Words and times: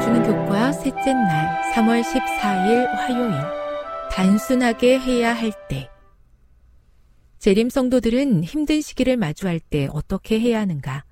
읽어주는 0.00 0.22
교과 0.22 0.72
셋째 0.72 1.12
날 1.12 1.60
3월 1.74 2.02
14일 2.02 2.86
화요일 2.86 3.32
단순하게 4.10 4.98
해야 4.98 5.34
할 5.34 5.52
때 5.68 5.88
재림 7.38 7.68
성도들은 7.68 8.44
힘든 8.44 8.80
시기를 8.80 9.16
마주할 9.16 9.60
때 9.60 9.88
어떻게 9.92 10.40
해야 10.40 10.60
하는가? 10.60 11.04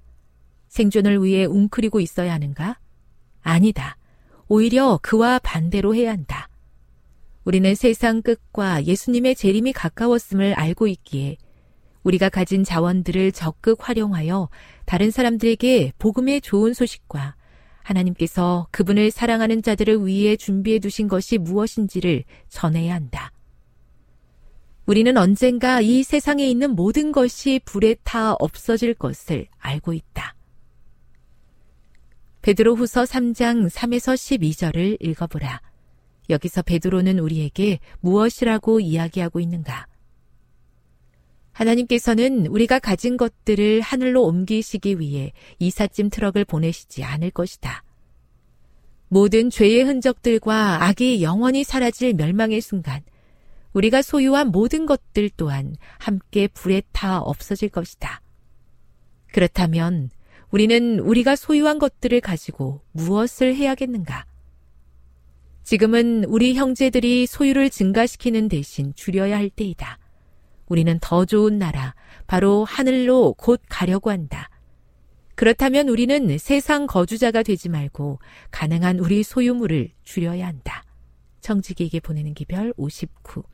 생존을 0.68 1.22
위해 1.22 1.44
웅크리고 1.44 2.00
있어야 2.00 2.32
하는가? 2.34 2.78
아니다. 3.42 3.96
오히려 4.48 4.98
그와 5.02 5.38
반대로 5.38 5.94
해야 5.94 6.10
한다. 6.10 6.48
우리는 7.44 7.74
세상 7.74 8.20
끝과 8.22 8.84
예수님의 8.84 9.36
재림이 9.36 9.72
가까웠음을 9.72 10.54
알고 10.54 10.86
있기에 10.88 11.36
우리가 12.02 12.28
가진 12.28 12.64
자원들을 12.64 13.32
적극 13.32 13.88
활용하여 13.88 14.48
다른 14.84 15.10
사람들에게 15.10 15.92
복음의 15.98 16.40
좋은 16.42 16.74
소식과 16.74 17.37
하나님께서 17.88 18.68
그분을 18.70 19.10
사랑하는 19.10 19.62
자들을 19.62 20.06
위해 20.06 20.36
준비해 20.36 20.78
두신 20.78 21.08
것이 21.08 21.38
무엇인지를 21.38 22.24
전해야 22.48 22.94
한다. 22.94 23.32
우리는 24.86 25.16
언젠가 25.16 25.80
이 25.80 26.02
세상에 26.02 26.46
있는 26.46 26.74
모든 26.74 27.12
것이 27.12 27.60
불에 27.64 27.94
타 28.04 28.32
없어질 28.32 28.94
것을 28.94 29.46
알고 29.58 29.92
있다. 29.92 30.34
베드로 32.40 32.74
후서 32.74 33.02
3장 33.02 33.68
3에서 33.68 34.14
12절을 34.14 34.96
읽어보라. 35.04 35.60
여기서 36.30 36.62
베드로는 36.62 37.18
우리에게 37.18 37.80
무엇이라고 38.00 38.80
이야기하고 38.80 39.40
있는가? 39.40 39.86
하나님께서는 41.58 42.46
우리가 42.46 42.78
가진 42.78 43.16
것들을 43.16 43.80
하늘로 43.80 44.24
옮기시기 44.24 45.00
위해 45.00 45.32
이삿짐 45.58 46.10
트럭을 46.10 46.44
보내시지 46.44 47.02
않을 47.02 47.30
것이다. 47.30 47.82
모든 49.08 49.50
죄의 49.50 49.82
흔적들과 49.82 50.84
악이 50.84 51.22
영원히 51.22 51.64
사라질 51.64 52.14
멸망의 52.14 52.60
순간, 52.60 53.00
우리가 53.72 54.02
소유한 54.02 54.48
모든 54.48 54.86
것들 54.86 55.30
또한 55.36 55.74
함께 55.98 56.46
불에 56.46 56.82
타 56.92 57.18
없어질 57.18 57.70
것이다. 57.70 58.20
그렇다면 59.32 60.10
우리는 60.50 61.00
우리가 61.00 61.36
소유한 61.36 61.78
것들을 61.78 62.20
가지고 62.20 62.82
무엇을 62.92 63.54
해야겠는가? 63.54 64.26
지금은 65.64 66.24
우리 66.24 66.54
형제들이 66.54 67.26
소유를 67.26 67.68
증가시키는 67.68 68.48
대신 68.48 68.94
줄여야 68.94 69.36
할 69.36 69.50
때이다. 69.50 69.98
우리는 70.68 70.98
더 71.00 71.24
좋은 71.24 71.58
나라, 71.58 71.94
바로 72.26 72.64
하늘로 72.64 73.34
곧 73.34 73.60
가려고 73.68 74.10
한다. 74.10 74.50
그렇다면 75.34 75.88
우리는 75.88 76.36
세상 76.38 76.86
거주자가 76.86 77.42
되지 77.42 77.68
말고 77.68 78.18
가능한 78.50 78.98
우리 78.98 79.22
소유물을 79.22 79.92
줄여야 80.02 80.46
한다. 80.46 80.82
청지기에게 81.40 82.00
보내는 82.00 82.34
기별 82.34 82.74
59. 82.76 83.44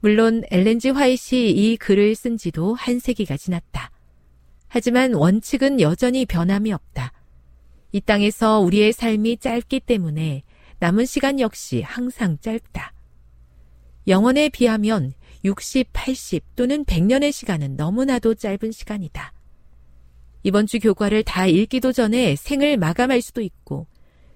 물론 0.00 0.42
엘렌지 0.50 0.90
화이시 0.90 1.50
이 1.50 1.76
글을 1.76 2.16
쓴 2.16 2.36
지도 2.36 2.74
한 2.74 2.98
세기가 2.98 3.36
지났다. 3.36 3.92
하지만 4.66 5.14
원칙은 5.14 5.80
여전히 5.80 6.26
변함이 6.26 6.72
없다. 6.72 7.12
이 7.92 8.00
땅에서 8.00 8.58
우리의 8.58 8.92
삶이 8.92 9.36
짧기 9.36 9.80
때문에 9.80 10.42
남은 10.80 11.06
시간 11.06 11.38
역시 11.38 11.82
항상 11.82 12.38
짧다. 12.40 12.92
영원에 14.08 14.48
비하면 14.48 15.12
60, 15.44 15.88
80 15.92 16.56
또는 16.56 16.84
100년의 16.84 17.32
시간은 17.32 17.76
너무나도 17.76 18.34
짧은 18.34 18.72
시간이다. 18.72 19.32
이번 20.44 20.66
주 20.66 20.78
교과를 20.78 21.22
다 21.22 21.46
읽기도 21.46 21.92
전에 21.92 22.36
생을 22.36 22.76
마감할 22.76 23.22
수도 23.22 23.40
있고 23.40 23.86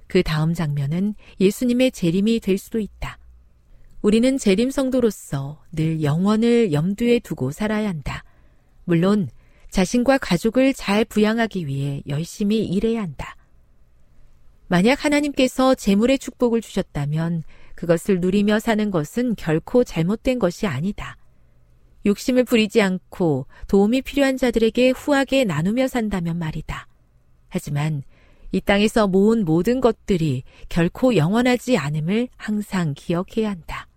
그 0.06 0.23
다음 0.23 0.55
장면은 0.55 1.14
예수님의 1.41 1.91
재림이 1.91 2.41
될 2.41 2.58
수도 2.58 2.79
있다. 2.79 3.19
우리는 4.03 4.38
재림 4.38 4.70
성도로서 4.70 5.62
늘 5.73 6.03
영원을 6.03 6.73
염두에 6.73 7.19
두고 7.19 7.50
살아야 7.50 7.88
한다. 7.88 8.23
물론 8.85 9.29
자신과 9.70 10.19
가족을 10.19 10.75
잘 10.75 11.05
부양하기 11.05 11.67
위해 11.67 12.02
열심히 12.06 12.64
일해야 12.64 13.02
한다. 13.02 13.37
만약 14.69 15.05
하나님께서 15.05 15.75
재물의 15.75 16.19
축복을 16.19 16.61
주셨다면 16.61 17.43
그것을 17.76 18.20
누리며 18.20 18.58
사는 18.58 18.90
것은 18.90 19.37
결코 19.37 19.84
잘못된 19.84 20.40
것이 20.40 20.67
아니다. 20.67 21.17
욕심을 22.05 22.44
부리지 22.44 22.82
않고 22.82 23.46
도움이 23.69 24.02
필요한 24.02 24.37
자들에게 24.37 24.90
후하게 24.90 25.44
나누며 25.44 25.87
산다면 25.87 26.38
말이다. 26.38 26.88
하지만 27.49 28.02
이 28.52 28.61
땅에서 28.61 29.06
모은 29.06 29.44
모든 29.44 29.81
것들이 29.81 30.43
결코 30.69 31.17
영원하지 31.17 31.76
않음을 31.76 32.28
항상 32.37 32.94
기억해야 32.96 33.50
한다. 33.50 33.88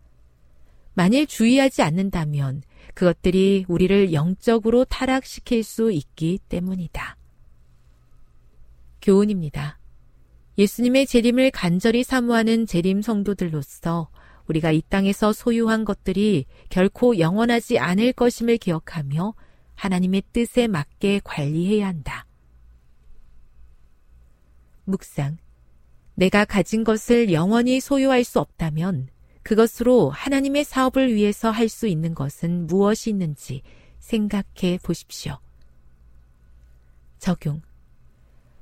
만일 0.93 1.27
주의하지 1.27 1.81
않는다면 1.81 2.63
그것들이 2.93 3.65
우리를 3.67 4.11
영적으로 4.11 4.83
타락시킬 4.85 5.63
수 5.63 5.91
있기 5.91 6.39
때문이다. 6.49 7.15
교훈입니다. 9.01 9.78
예수님의 10.59 11.07
재림을 11.07 11.51
간절히 11.51 12.03
사모하는 12.03 12.65
재림 12.65 13.01
성도들로서 13.01 14.09
우리가 14.47 14.71
이 14.71 14.81
땅에서 14.89 15.31
소유한 15.31 15.85
것들이 15.85 16.47
결코 16.69 17.17
영원하지 17.17 17.79
않을 17.79 18.11
것임을 18.11 18.57
기억하며 18.57 19.35
하나님의 19.75 20.23
뜻에 20.33 20.67
맞게 20.67 21.21
관리해야 21.23 21.87
한다. 21.87 22.25
묵상. 24.83 25.37
내가 26.15 26.43
가진 26.43 26.83
것을 26.83 27.31
영원히 27.31 27.79
소유할 27.79 28.25
수 28.25 28.41
없다면 28.41 29.07
그것으로 29.43 30.09
하나님의 30.09 30.65
사업을 30.65 31.15
위해서 31.15 31.51
할 31.51 31.69
수 31.69 31.87
있는 31.87 32.13
것은 32.13 32.67
무엇이 32.67 33.11
있는지 33.11 33.61
생각해 33.99 34.79
보십시오. 34.83 35.39
적용. 37.17 37.61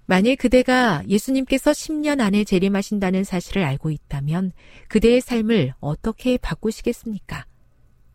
만일 0.09 0.37
그대가 0.37 1.03
예수님께서 1.05 1.71
10년 1.71 2.21
안에 2.21 2.45
재림하신다는 2.45 3.25
사실을 3.25 3.65
알고 3.65 3.91
있다면 3.91 4.53
그대의 4.87 5.19
삶을 5.19 5.73
어떻게 5.81 6.37
바꾸시겠습니까? 6.37 7.45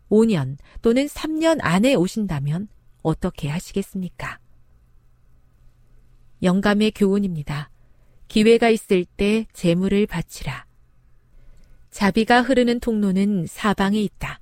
5년 0.09 0.57
또는 0.81 1.05
3년 1.05 1.59
안에 1.61 1.93
오신다면 1.93 2.67
어떻게 3.03 3.47
하시겠습니까? 3.47 4.39
영감의 6.41 6.93
교훈입니다. 6.95 7.69
기회가 8.27 8.69
있을 8.69 9.05
때 9.05 9.45
재물을 9.53 10.07
바치라. 10.07 10.65
자비가 11.91 12.41
흐르는 12.41 12.79
통로는 12.79 13.45
사방에 13.45 14.01
있다. 14.01 14.39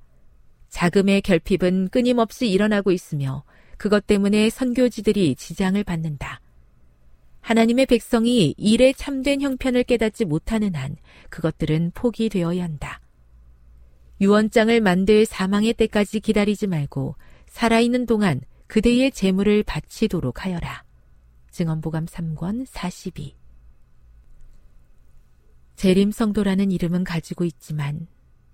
자금의 0.70 1.20
결핍은 1.20 1.88
끊임없이 1.88 2.48
일어나고 2.48 2.92
있으며 2.92 3.44
그것 3.76 4.06
때문에 4.06 4.48
선교지들이 4.48 5.34
지장을 5.34 5.84
받는다. 5.84 6.40
하나님의 7.42 7.86
백성이 7.86 8.54
일에 8.56 8.92
참된 8.92 9.42
형편을 9.42 9.84
깨닫지 9.84 10.24
못하는 10.24 10.74
한 10.74 10.96
그것들은 11.28 11.90
포기되어야 11.94 12.62
한다. 12.62 13.00
유언장을 14.20 14.80
만들 14.80 15.26
사망의 15.26 15.74
때까지 15.74 16.20
기다리지 16.20 16.68
말고 16.68 17.16
살아있는 17.48 18.06
동안 18.06 18.40
그대의 18.68 19.10
재물을 19.10 19.62
바치도록 19.64 20.44
하여라. 20.44 20.84
증언보감 21.50 22.06
3권 22.06 22.64
42 22.66 23.36
재림성도라는 25.74 26.70
이름은 26.70 27.02
가지고 27.02 27.44
있지만 27.44 28.06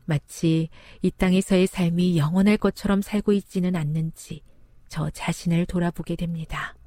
마치 0.07 0.71
이 1.03 1.11
땅에서의 1.11 1.67
삶이 1.67 2.17
영원할 2.17 2.57
것처럼 2.57 3.03
살고 3.03 3.35
있지는 3.35 3.77
않는지 3.77 4.43
저 4.89 5.11
자신을 5.11 5.67
돌아보게 5.67 6.17
됩니다. 6.17 6.78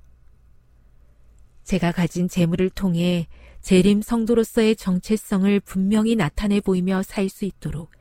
제가 1.63 1.91
가진 1.91 2.27
재물을 2.27 2.69
통해 2.69 3.27
재림 3.61 4.01
성도로서의 4.01 4.75
정체성을 4.75 5.59
분명히 5.61 6.15
나타내 6.15 6.59
보이며 6.59 7.03
살 7.03 7.29
수 7.29 7.45
있도록 7.45 7.91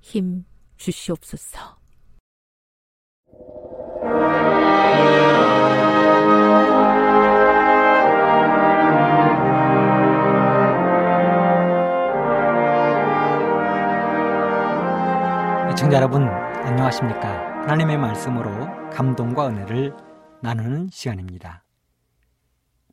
힘 0.00 0.44
주시옵소서. 0.76 1.78
청자 15.76 15.98
여러분 15.98 16.26
안녕하십니까 16.28 17.62
하나님의 17.62 17.98
말씀으로 17.98 18.50
감동과 18.90 19.48
은혜를 19.48 19.94
나누는 20.42 20.88
시간입니다 20.90 21.62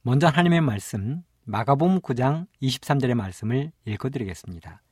먼저 0.08 0.28
하나님의 0.28 0.62
말씀 0.62 1.24
마가복음 1.46 2.00
9장 2.02 2.46
23절의 2.62 3.16
말씀을 3.16 3.72
읽어드리겠습니다. 3.86 4.84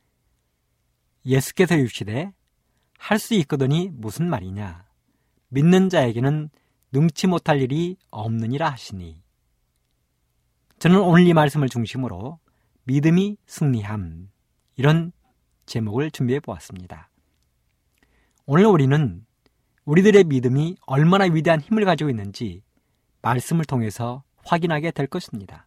예수께서 1.24 1.76
이르시되 1.76 2.32
할 2.98 3.18
수 3.20 3.34
있거든이 3.34 3.90
무슨 3.92 4.28
말이냐 4.28 4.84
믿는 5.50 5.88
자에게는 5.88 6.50
능치 6.90 7.28
못할 7.28 7.60
일이 7.60 7.96
없느니라 8.10 8.68
하시니 8.70 9.22
저는 10.80 11.00
오늘 11.00 11.28
이 11.28 11.32
말씀을 11.32 11.68
중심으로 11.68 12.40
믿음이 12.82 13.36
승리함 13.46 14.32
이런 14.74 15.12
제목을 15.66 16.10
준비해 16.10 16.40
보았습니다. 16.40 17.08
오늘 18.46 18.66
우리는 18.66 19.24
우리들의 19.84 20.24
믿음이 20.24 20.74
얼마나 20.86 21.26
위대한 21.26 21.60
힘을 21.60 21.84
가지고 21.84 22.10
있는지 22.10 22.64
말씀을 23.22 23.64
통해서 23.64 24.24
확인하게 24.44 24.90
될 24.90 25.06
것입니다. 25.06 25.66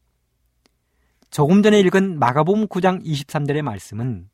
조금 1.30 1.62
전에 1.62 1.80
읽은 1.82 2.20
마가복음 2.20 2.68
9장 2.68 3.06
23절의 3.06 3.62
말씀은 3.62 4.30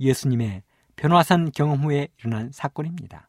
예수님의 0.00 0.62
변화산 0.96 1.50
경험 1.52 1.84
후에 1.84 2.08
일어난 2.18 2.50
사건입니다. 2.52 3.28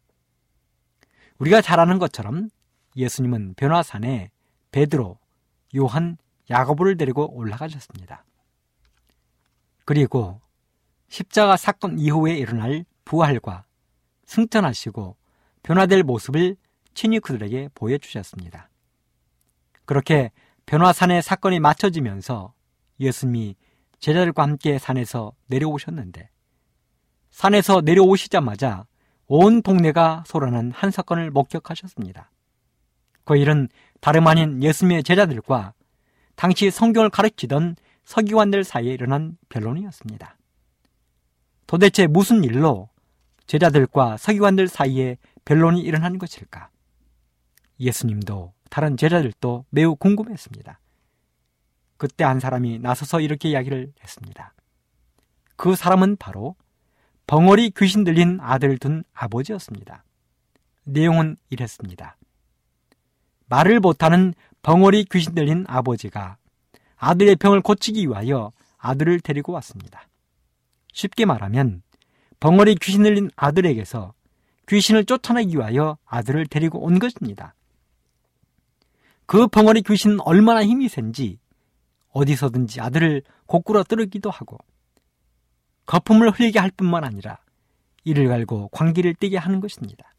우리가 1.40 1.62
잘 1.62 1.80
아는 1.80 2.00
것처럼 2.00 2.50
예수님은 2.96 3.56
변화산에 3.56 4.32
베드로, 4.72 5.18
요한, 5.76 6.18
야고보를 6.50 6.98
데리고 6.98 7.34
올라가셨습니다. 7.36 8.26
그리고 9.86 10.40
십자가 11.10 11.58
사건 11.58 12.00
이후에 12.00 12.36
일어날 12.36 12.86
부활과 13.06 13.66
승천하시고 14.26 15.16
변화될 15.62 16.04
모습을 16.04 16.56
친히 16.94 17.20
그들에게 17.20 17.70
보여주셨습니다. 17.76 18.70
그렇게 19.86 20.32
변화산의 20.66 21.22
사건이 21.22 21.60
맞춰지면서 21.60 22.54
예수님이 23.00 23.56
제자들과 24.00 24.44
함께 24.44 24.80
산에서 24.80 25.34
내려오셨는데 25.48 26.30
산에서 27.32 27.82
내려오시자마자 27.82 28.86
온 29.28 29.62
동네가 29.62 30.24
소란한 30.28 30.72
한 30.72 30.92
사건을 30.92 31.32
목격하셨습니다. 31.32 32.30
그 33.24 33.38
일은 33.38 33.70
다름 34.02 34.28
아닌 34.28 34.62
예수님의 34.62 35.04
제자들과 35.04 35.74
당시 36.36 36.70
성경을 36.70 37.10
가르치던 37.10 37.76
서기관들 38.04 38.64
사이에 38.64 38.94
일어난 38.94 39.38
변론이었습니다. 39.50 40.38
도대체 41.68 42.08
무슨 42.08 42.44
일로 42.44 42.90
제자들과 43.48 44.18
서기관들 44.18 44.68
사이에 44.68 45.18
변론이 45.46 45.82
일어난 45.82 46.18
것일까? 46.18 46.70
예수님도 47.80 48.54
다른 48.74 48.98
제자들도 48.98 49.66
매우 49.70 49.96
궁금했습니다. 49.96 50.80
그때 51.98 52.24
한 52.24 52.40
사람이 52.40 52.80
나서서 52.80 53.20
이렇게 53.20 53.50
이야기를 53.50 53.94
했습니다. 54.02 54.56
그 55.56 55.76
사람은 55.76 56.16
바로 56.16 56.56
벙어리 57.28 57.70
귀신 57.78 58.04
들린 58.04 58.40
아들을 58.42 58.80
둔 58.80 59.04
아버지였습니다. 59.14 60.04
내용은 60.86 61.38
이랬습니다. 61.52 62.18
말을 63.46 63.80
못하는 63.80 64.34
벙어리 64.64 65.04
귀신 65.04 65.36
들린 65.36 65.66
아버지가 65.68 66.38
아들의 66.96 67.36
병을 67.36 67.62
고치기 67.62 68.08
위하여 68.08 68.52
아들을 68.80 69.20
데리고 69.20 69.52
왔습니다. 69.52 70.08
쉽게 70.94 71.26
말하면 71.26 71.84
벙어리 72.40 72.74
귀신 72.82 73.04
들린 73.04 73.30
아들에게서 73.36 74.16
귀신을 74.68 75.06
쫓아내기 75.06 75.58
위하여 75.58 76.00
아들을 76.06 76.48
데리고 76.48 76.80
온 76.80 76.98
것입니다. 76.98 77.54
그 79.34 79.48
벙어리 79.48 79.82
귀신은 79.82 80.20
얼마나 80.20 80.64
힘이 80.64 80.88
센지 80.88 81.40
어디서든지 82.10 82.80
아들을 82.80 83.24
고꾸라 83.48 83.82
뜨르기도 83.82 84.30
하고 84.30 84.60
거품을 85.88 86.30
흘리게 86.30 86.60
할 86.60 86.70
뿐만 86.70 87.04
아니라 87.04 87.40
이를 88.04 88.28
갈고 88.28 88.68
광기를 88.68 89.16
띠게 89.16 89.38
하는 89.38 89.60
것입니다. 89.60 90.14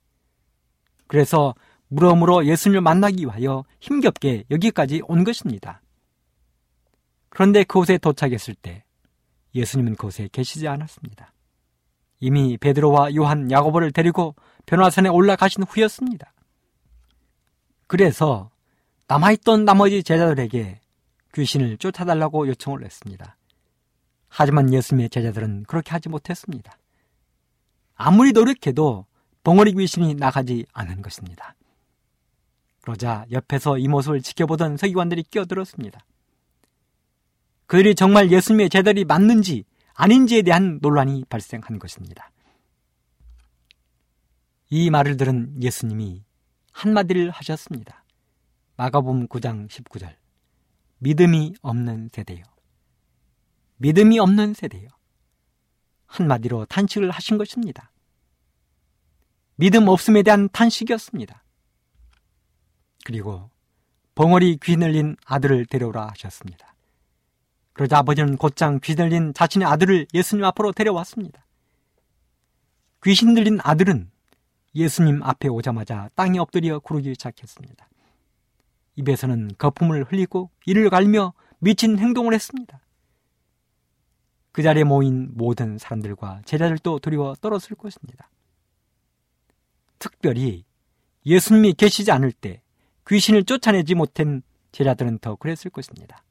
그래서 1.07 1.55
물어물어 1.87 2.47
예수님을 2.47 2.81
만나기 2.81 3.23
위하여 3.23 3.63
힘겹게 3.79 4.47
여기까지 4.51 5.03
온 5.07 5.23
것입니다. 5.23 5.81
그런데 7.29 7.63
그곳에 7.63 7.99
도착했을 7.99 8.57
때 8.57 8.83
예수님은 9.55 9.95
그곳에 9.95 10.29
계시지 10.33 10.67
않았습니다. 10.67 11.33
이미 12.19 12.59
베드로와 12.59 13.15
요한, 13.15 13.49
야고보를 13.49 13.93
데리고 13.93 14.35
변화산에 14.67 15.09
올라가신 15.09 15.63
후였습니다. 15.63 16.33
그래서 17.87 18.51
남아있던 19.07 19.65
나머지 19.65 20.03
제자들에게 20.03 20.81
귀신을 21.35 21.79
쫓아달라고 21.79 22.49
요청을 22.49 22.85
했습니다. 22.85 23.37
하지만 24.29 24.73
예수님의 24.73 25.11
제자들은 25.11 25.65
그렇게 25.65 25.91
하지 25.91 26.09
못했습니다. 26.09 26.79
아무리 27.95 28.33
노력해도 28.33 29.07
벙어리 29.43 29.73
귀신이 29.73 30.15
나가지 30.15 30.65
않은 30.73 31.03
것입니다. 31.03 31.55
그러자 32.81 33.27
옆에서 33.31 33.79
이 33.79 33.89
모습을 33.89 34.23
지켜보던 34.23 34.77
서기관들이 34.77 35.23
끼어들었습니다. 35.25 36.05
그들이 37.67 37.95
정말 37.95 38.31
예수님의 38.31 38.71
제자들이 38.71 39.05
맞는지 39.05 39.65
아닌지에 39.95 40.43
대한 40.43 40.79
논란이 40.83 41.25
발생한 41.29 41.79
것입니다. 41.79 42.31
이 44.71 44.91
말을 44.91 45.17
들은 45.17 45.63
예수님이 45.63 46.25
한마디를 46.73 47.31
하셨습니다. 47.31 48.04
마가복음 48.77 49.29
9장 49.29 49.69
19절. 49.69 50.17
믿음이 50.99 51.55
없는 51.63 52.09
세대요. 52.13 52.43
믿음이 53.77 54.19
없는 54.19 54.55
세대요. 54.55 54.89
한마디로 56.07 56.65
탄식을 56.67 57.11
하신 57.11 57.39
것입니다. 57.39 57.93
믿음 59.57 59.89
없음에 59.89 60.23
대한 60.23 60.49
탄식이었습니다. 60.49 61.45
그리고 63.05 63.51
벙어리 64.15 64.59
귀 64.63 64.77
늘린 64.77 65.17
아들을 65.25 65.67
데려오라 65.67 66.09
하셨습니다. 66.09 66.75
그러자 67.73 67.99
아버지는 67.99 68.37
곧장 68.37 68.81
귀 68.83 68.95
늘린 68.95 69.35
자신의 69.35 69.67
아들을 69.69 70.07
예수님 70.15 70.45
앞으로 70.45 70.73
데려왔습니다. 70.73 71.45
귀신 73.05 73.35
들린 73.35 73.59
아들은 73.63 74.11
예수님 74.75 75.23
앞에 75.23 75.49
오자마자 75.49 76.09
땅에 76.15 76.39
엎드려 76.39 76.79
구르기 76.81 77.11
시작했습니다. 77.11 77.89
입에서는 78.97 79.53
거품을 79.59 80.05
흘리고 80.05 80.51
이를 80.67 80.91
갈며 80.91 81.33
미친 81.59 81.99
행동을 81.99 82.35
했습니다. 82.35 82.81
그 84.53 84.63
자리에 84.63 84.85
모인 84.85 85.31
모든 85.35 85.79
사람들과 85.79 86.43
제자들도 86.45 87.01
두려워 87.01 87.35
떨었을 87.35 87.77
것입니다. 87.77 88.31
특별히 89.99 90.65
예수님이 91.27 91.73
계시지 91.73 92.13
않을 92.13 92.31
때 92.31 92.63
귀신을 93.09 93.45
쫓아내지 93.45 93.95
못한 93.95 94.43
제자들은 94.73 95.19
더 95.19 95.37
그랬을 95.37 95.71
것입니다. 95.71 96.23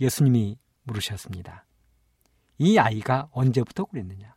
예수님이 0.00 0.58
물으셨습니다. 0.84 1.64
이 2.58 2.78
아이가 2.78 3.28
언제부터 3.32 3.86
그랬느냐? 3.86 4.34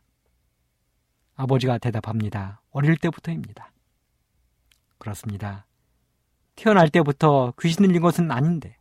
아버지가 1.36 1.78
대답합니다. 1.78 2.60
어릴 2.70 2.96
때부터입니다. 2.96 3.72
그렇습니다. 4.98 5.67
태어날 6.58 6.88
때부터 6.88 7.54
귀신 7.60 7.86
들린 7.86 8.02
것은 8.02 8.32
아닌데 8.32 8.76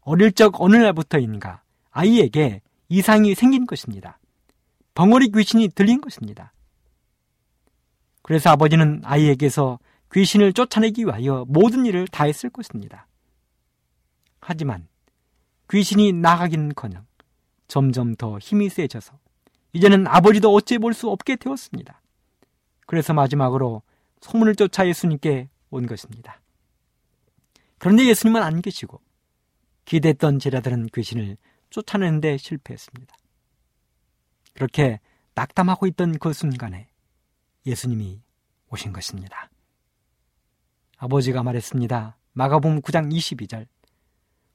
어릴 0.00 0.32
적 0.32 0.60
어느 0.60 0.74
날부터인가 0.74 1.62
아이에게 1.92 2.60
이상이 2.88 3.36
생긴 3.36 3.66
것입니다. 3.66 4.18
벙어리 4.94 5.28
귀신이 5.30 5.68
들린 5.68 6.00
것입니다. 6.00 6.52
그래서 8.22 8.50
아버지는 8.50 9.00
아이에게서 9.04 9.78
귀신을 10.12 10.52
쫓아내기 10.52 11.04
위하여 11.04 11.44
모든 11.48 11.86
일을 11.86 12.08
다 12.08 12.24
했을 12.24 12.50
것입니다. 12.50 13.06
하지만 14.40 14.88
귀신이 15.70 16.12
나가기는커녕 16.12 17.06
점점 17.68 18.16
더 18.16 18.38
힘이 18.38 18.68
세져서 18.68 19.14
이제는 19.72 20.08
아버지도 20.08 20.52
어찌 20.52 20.78
볼 20.78 20.92
수 20.94 21.08
없게 21.10 21.36
되었습니다. 21.36 22.00
그래서 22.86 23.14
마지막으로 23.14 23.82
소문을 24.20 24.56
쫓아 24.56 24.86
예수님께 24.86 25.48
온 25.70 25.86
것입니다. 25.86 26.40
그런데 27.84 28.06
예수님은 28.06 28.42
안 28.42 28.62
계시고 28.62 28.98
기대했던 29.84 30.38
제자들은 30.38 30.86
귀신을 30.86 31.36
쫓아내는데 31.68 32.38
실패했습니다. 32.38 33.14
그렇게 34.54 35.00
낙담하고 35.34 35.86
있던 35.88 36.18
그 36.18 36.32
순간에 36.32 36.88
예수님이 37.66 38.22
오신 38.70 38.94
것입니다. 38.94 39.50
아버지가 40.96 41.42
말했습니다. 41.42 42.16
마가복음 42.32 42.80
9장 42.80 43.12
22절. 43.12 43.66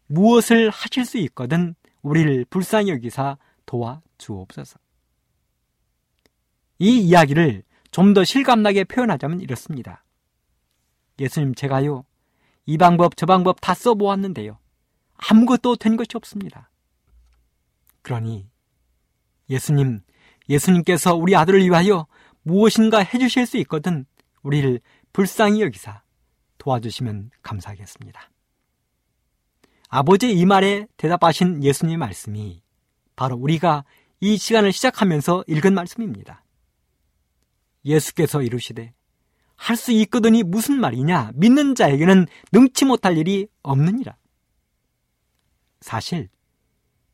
무엇을 0.07 0.71
하실 0.71 1.05
수 1.05 1.19
있거든 1.19 1.75
우리를 2.01 2.45
불쌍히 2.45 2.89
여기사 2.89 3.37
도와 3.67 4.01
주옵소서. 4.17 4.79
이 6.79 6.99
이야기를 6.99 7.61
좀 7.91 8.15
더 8.15 8.23
실감나게 8.23 8.85
표현하자면 8.85 9.41
이렇습니다. 9.41 10.03
예수님 11.19 11.53
제가요 11.53 12.05
이 12.69 12.77
방법 12.77 13.17
저 13.17 13.25
방법 13.25 13.59
다 13.61 13.73
써보았는데요. 13.73 14.59
아무것도 15.17 15.77
된 15.77 15.97
것이 15.97 16.09
없습니다. 16.13 16.69
그러니 18.03 18.47
예수님, 19.49 20.01
예수님께서 20.47 21.15
우리 21.15 21.35
아들을 21.35 21.63
위하여 21.63 22.05
무엇인가 22.43 22.99
해주실 22.99 23.47
수 23.47 23.57
있거든 23.57 24.05
우리를 24.43 24.79
불쌍히 25.13 25.63
여기사 25.63 26.03
도와주시면 26.59 27.31
감사하겠습니다. 27.41 28.29
아버지의 29.87 30.37
이 30.37 30.45
말에 30.45 30.85
대답하신 30.97 31.63
예수님의 31.63 31.97
말씀이 31.97 32.61
바로 33.15 33.35
우리가 33.35 33.83
이 34.19 34.37
시간을 34.37 34.73
시작하면서 34.73 35.45
읽은 35.47 35.73
말씀입니다. 35.73 36.43
예수께서 37.83 38.43
이르시되 38.43 38.93
할 39.59 39.75
수 39.75 39.91
있거든이 39.91 40.43
무슨 40.43 40.79
말이냐 40.79 41.31
믿는 41.35 41.75
자에게는 41.75 42.27
능치 42.53 42.85
못할 42.85 43.17
일이 43.17 43.47
없느니라. 43.61 44.15
사실 45.81 46.29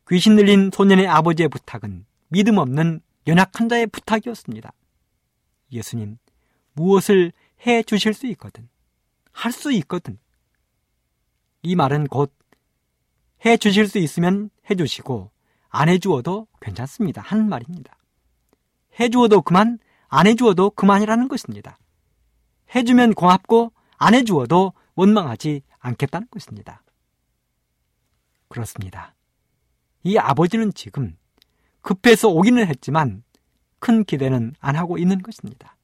귀신 0.08 0.36
들린 0.36 0.70
소년의 0.72 1.08
아버지의 1.08 1.48
부탁은 1.48 2.06
믿음 2.28 2.58
없는 2.58 3.00
연약한 3.26 3.68
자의 3.68 3.88
부탁이었습니다. 3.88 4.72
예수님, 5.72 6.18
무엇을 6.74 7.32
해 7.66 7.82
주실 7.82 8.14
수 8.14 8.26
있거든. 8.28 8.68
할 9.32 9.50
수 9.52 9.72
있거든. 9.72 10.18
이 11.62 11.74
말은 11.74 12.06
곧 12.06 12.32
해 13.44 13.56
주실 13.56 13.88
수 13.88 13.98
있으면 13.98 14.50
해 14.70 14.76
주시고 14.76 15.30
안 15.68 15.88
해 15.88 15.98
주어도 15.98 16.46
괜찮습니다. 16.60 17.20
하는 17.22 17.48
말입니다. 17.48 17.98
해 19.00 19.08
주어도 19.08 19.42
그만, 19.42 19.78
안 20.08 20.26
해 20.26 20.34
주어도 20.36 20.70
그만이라는 20.70 21.26
것입니다. 21.28 21.78
해 22.74 22.84
주면 22.84 23.14
고맙고 23.14 23.72
안 23.98 24.14
해 24.14 24.24
주어도 24.24 24.72
원망하지 24.94 25.62
않겠다는 25.78 26.28
것입니다. 26.30 26.82
그렇습니다. 28.48 29.14
이 30.02 30.18
아버지는 30.18 30.72
지금 30.72 31.16
급해서 31.80 32.28
오기는 32.28 32.66
했지만 32.66 33.22
큰 33.78 34.04
기대는 34.04 34.54
안 34.58 34.76
하고 34.76 34.98
있는 34.98 35.20
것입니다. 35.22 35.76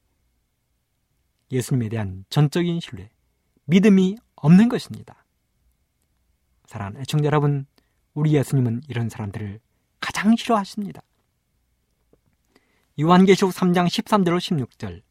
예수님에 1.51 1.89
대한 1.89 2.25
전적인 2.29 2.79
신뢰, 2.79 3.09
믿음이 3.65 4.17
없는 4.35 4.69
것입니다. 4.69 5.25
사랑하는 6.65 7.01
애청자 7.01 7.27
여러분, 7.27 7.65
우리 8.13 8.33
예수님은 8.33 8.81
이런 8.87 9.09
사람들을 9.09 9.59
가장 9.99 10.35
싫어하십니다. 10.35 11.01
요한계시록 12.99 13.51
3장 13.53 13.87
13절로 13.87 14.37
16절 14.37 15.01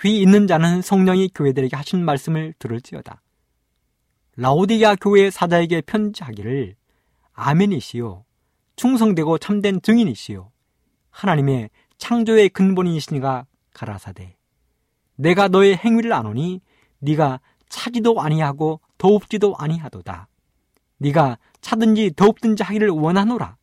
귀 0.00 0.20
있는 0.20 0.46
자는 0.46 0.82
성령이 0.82 1.30
교회들에게 1.34 1.76
하신 1.76 2.04
말씀을 2.04 2.54
들을지어다. 2.58 3.20
라오디가 4.36 4.96
교회 4.96 5.30
사자에게 5.30 5.82
편지하기를 5.82 6.74
아멘이시요 7.34 8.24
충성되고 8.76 9.38
참된 9.38 9.80
증인이시요 9.82 10.50
하나님의 11.10 11.70
창조의 11.98 12.48
근본이시니가 12.48 13.46
가라사대. 13.74 14.36
내가 15.16 15.48
너의 15.48 15.76
행위를 15.76 16.12
아노니 16.12 16.60
네가 16.98 17.40
차지도 17.68 18.20
아니하고 18.20 18.80
더웁지도 18.98 19.56
아니하도다. 19.56 20.28
네가 20.98 21.38
차든지 21.60 22.12
더웁든지 22.16 22.62
하기를 22.62 22.90
원하노라. 22.90 23.56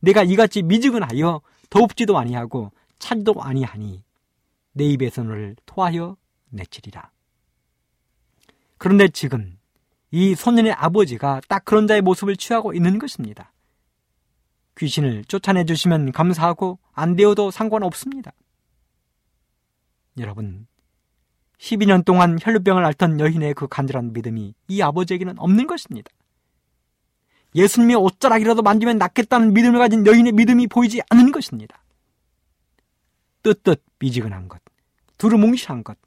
내가 0.00 0.22
이같이 0.22 0.62
미지근하여 0.62 1.40
더웁지도 1.70 2.18
아니하고 2.18 2.72
차지도 2.98 3.34
아니하니 3.40 4.02
내 4.76 4.84
입에서 4.84 5.22
너를 5.22 5.56
토하여 5.64 6.18
내치리라 6.50 7.10
그런데 8.76 9.08
지금 9.08 9.58
이 10.10 10.34
소년의 10.34 10.72
아버지가 10.72 11.40
딱 11.48 11.64
그런 11.64 11.86
자의 11.86 12.02
모습을 12.02 12.36
취하고 12.36 12.72
있는 12.72 12.98
것입니다. 12.98 13.52
귀신을 14.76 15.24
쫓아내 15.24 15.64
주시면 15.64 16.12
감사하고 16.12 16.78
안 16.92 17.16
되어도 17.16 17.50
상관없습니다. 17.50 18.32
여러분, 20.18 20.66
12년 21.58 22.04
동안 22.04 22.38
혈루병을 22.40 22.84
앓던 22.84 23.18
여인의 23.18 23.54
그 23.54 23.66
간절한 23.66 24.12
믿음이 24.12 24.54
이 24.68 24.82
아버지에게는 24.82 25.38
없는 25.38 25.66
것입니다. 25.66 26.10
예수님의 27.54 27.96
옷자락이라도 27.96 28.60
만지면 28.62 28.98
낫겠다는 28.98 29.54
믿음을 29.54 29.78
가진 29.78 30.06
여인의 30.06 30.32
믿음이 30.32 30.66
보이지 30.66 31.00
않는 31.08 31.32
것입니다. 31.32 31.82
뜨뜻 33.42 33.82
미지근한 33.98 34.48
것, 34.48 34.60
두루뭉실한 35.18 35.84
것, 35.84 35.98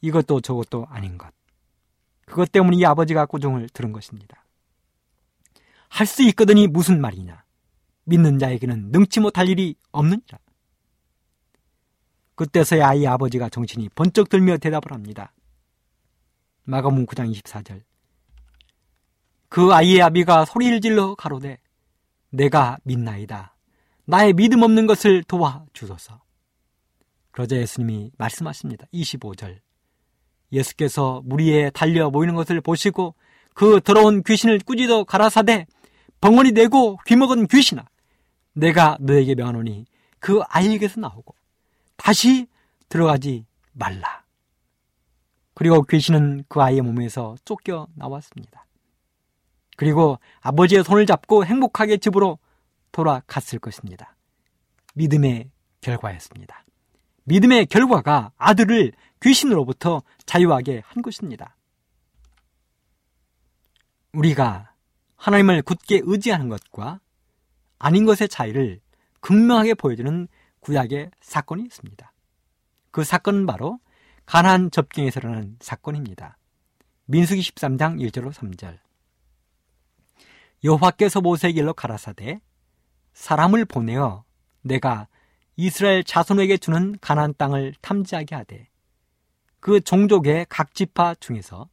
이것도 0.00 0.40
저것도 0.40 0.86
아닌 0.88 1.18
것. 1.18 1.32
그것 2.26 2.52
때문에 2.52 2.76
이 2.76 2.84
아버지가 2.84 3.26
꾸중을 3.26 3.68
들은 3.70 3.92
것입니다. 3.92 4.44
할 5.88 6.06
수 6.06 6.22
있거든이 6.28 6.68
무슨 6.68 7.00
말이냐? 7.00 7.42
믿는 8.04 8.38
자에게는 8.38 8.92
능치 8.92 9.20
못할 9.20 9.48
일이 9.48 9.74
없느니라. 9.92 10.38
그때서야 12.36 12.94
이 12.94 13.06
아버지가 13.06 13.48
정신이 13.48 13.90
번쩍 13.90 14.28
들며 14.28 14.56
대답을 14.56 14.92
합니다. 14.92 15.32
마가문 16.64 17.06
9장 17.06 17.34
24절. 17.34 17.82
그 19.48 19.72
아이의 19.74 20.00
아비가 20.00 20.44
소리를 20.44 20.80
질러 20.80 21.14
가로되 21.16 21.58
내가 22.30 22.78
믿나이다. 22.84 23.56
나의 24.04 24.32
믿음 24.32 24.62
없는 24.62 24.86
것을 24.86 25.24
도와 25.24 25.64
주소서. 25.72 26.20
그러자 27.40 27.56
예수님이 27.56 28.10
말씀하십니다. 28.18 28.84
25절. 28.92 29.60
예수께서 30.52 31.22
무리에 31.24 31.70
달려 31.70 32.10
모이는 32.10 32.34
것을 32.34 32.60
보시고 32.60 33.14
그 33.54 33.80
더러운 33.80 34.22
귀신을 34.22 34.58
꾸짖어 34.58 35.04
가라사대 35.04 35.66
벙어리 36.20 36.52
내고 36.52 36.98
귀먹은 37.06 37.46
귀신아 37.46 37.86
내가 38.52 38.98
너에게 39.00 39.34
명하노니 39.34 39.86
그 40.18 40.42
아이에게서 40.50 41.00
나오고 41.00 41.34
다시 41.96 42.46
들어가지 42.90 43.46
말라. 43.72 44.22
그리고 45.54 45.82
귀신은 45.84 46.44
그 46.46 46.60
아이의 46.60 46.82
몸에서 46.82 47.36
쫓겨 47.46 47.88
나왔습니다. 47.94 48.66
그리고 49.78 50.18
아버지의 50.40 50.84
손을 50.84 51.06
잡고 51.06 51.46
행복하게 51.46 51.96
집으로 51.96 52.38
돌아갔을 52.92 53.60
것입니다. 53.60 54.14
믿음의 54.94 55.50
결과였습니다. 55.80 56.66
믿음의 57.24 57.66
결과가 57.66 58.32
아들을 58.36 58.92
귀신으로부터 59.22 60.02
자유하게 60.26 60.82
한 60.84 61.02
것입니다. 61.02 61.56
우리가 64.12 64.72
하나님을 65.16 65.62
굳게 65.62 66.00
의지하는 66.04 66.48
것과 66.48 67.00
아닌 67.78 68.04
것의 68.04 68.28
차이를 68.28 68.80
극명하게 69.20 69.74
보여주는 69.74 70.28
구약의 70.60 71.10
사건이 71.20 71.62
있습니다. 71.64 72.12
그 72.90 73.04
사건은 73.04 73.46
바로 73.46 73.78
가나안 74.26 74.70
접경에서 74.70 75.20
일어난 75.20 75.56
사건입니다. 75.60 76.38
민수기 77.06 77.40
13장 77.40 78.00
1절로 78.00 78.32
3절 78.32 78.78
여호와께서 80.62 81.20
모세에게로 81.20 81.74
가라사대 81.74 82.40
사람을 83.12 83.64
보내어 83.64 84.24
내가 84.62 85.08
이스라엘 85.60 86.02
자손에게 86.02 86.56
주는 86.56 86.96
가나안 87.02 87.34
땅을 87.36 87.74
탐지하게 87.82 88.34
하되 88.34 88.68
그 89.60 89.82
종족의 89.82 90.46
각 90.48 90.74
지파 90.74 91.16
중에서 91.20 91.68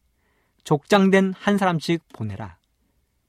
족장된 0.65 1.31
한 1.31 1.57
사람씩 1.57 2.03
보내라. 2.11 2.57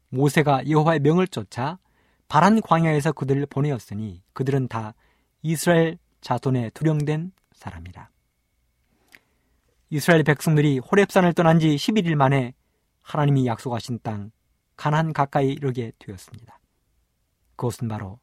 모세가 0.08 0.68
여호와의 0.68 0.98
명을 0.98 1.28
쫓아 1.28 1.78
바란 2.26 2.60
광야에서 2.60 3.12
그들을 3.12 3.46
보내었으니 3.46 4.24
그들은 4.32 4.66
다 4.66 4.94
이스라엘 5.42 5.96
자손에 6.22 6.70
두령된 6.70 7.30
사람이라. 7.52 8.10
이스라엘 9.90 10.24
백성들이 10.24 10.80
호렙산을 10.80 11.34
떠난 11.34 11.60
지 11.60 11.68
11일 11.68 12.16
만에 12.16 12.52
하나님이 13.02 13.46
약속하신 13.46 14.00
땅 14.02 14.32
가난 14.74 15.12
가까이 15.12 15.52
이르게 15.52 15.92
되었습니다. 16.00 16.58
그것은 17.54 17.86
바로 17.86 18.18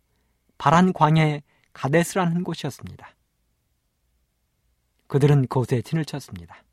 바란 0.57 0.91
광야의 0.91 1.41
가데스라는 1.75 2.43
곳이었습니다. 2.43 3.07
그들은 5.07 5.41
그곳에 5.43 5.81
진을 5.81 6.05
쳤습니다. 6.05 6.63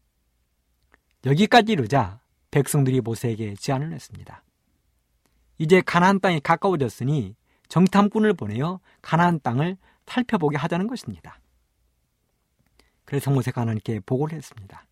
여기까지 1.27 1.73
이르자 1.73 2.21
백성들이 2.51 3.01
모세에게 3.01 3.55
제안을 3.57 3.93
했습니다. 3.93 4.43
이제 5.59 5.83
가나안 5.83 6.21
땅이 6.21 6.41
가까워졌으니 6.41 7.35
정탐꾼을 7.69 8.35
보내어 8.35 8.81
가나안 9.03 9.41
땅을 9.41 9.77
살펴보게 10.07 10.57
하자는 10.57 10.87
것입니다. 10.87 11.41
그래서 13.05 13.31
모세가 13.31 13.63
하나님께 13.63 14.01
보고를 14.01 14.37
했습니다. 14.37 14.87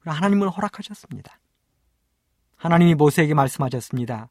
하나님은 0.00 0.48
허락하셨습니다. 0.48 1.40
하나님이 2.56 2.94
모세에게 2.94 3.34
말씀하셨습니다. 3.34 4.30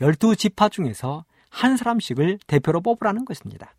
열두 0.00 0.36
지파 0.36 0.68
중에서 0.68 1.24
한 1.50 1.76
사람씩을 1.76 2.40
대표로 2.46 2.80
뽑으라는 2.80 3.24
것입니다. 3.24 3.74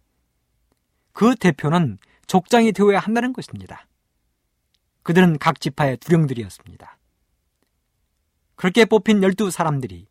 그 1.15 1.33
대표는 1.33 1.97
족장이 2.27 2.73
되어야 2.73 2.99
한다는 2.99 3.31
것입니다. 3.31 3.87
그들은 5.01 5.37
각 5.39 5.61
지파의 5.61 5.95
두령들이었습니다. 5.97 6.97
그렇게 8.55 8.83
뽑힌 8.83 9.23
열두 9.23 9.49
사람들이 9.49 10.09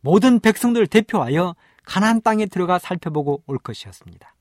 모든 0.00 0.38
백성들을 0.38 0.86
대표하여 0.86 1.56
가나안 1.84 2.22
땅에 2.22 2.46
들어가 2.46 2.78
살펴보고 2.78 3.42
올 3.46 3.58
것이었습니다. 3.58 4.36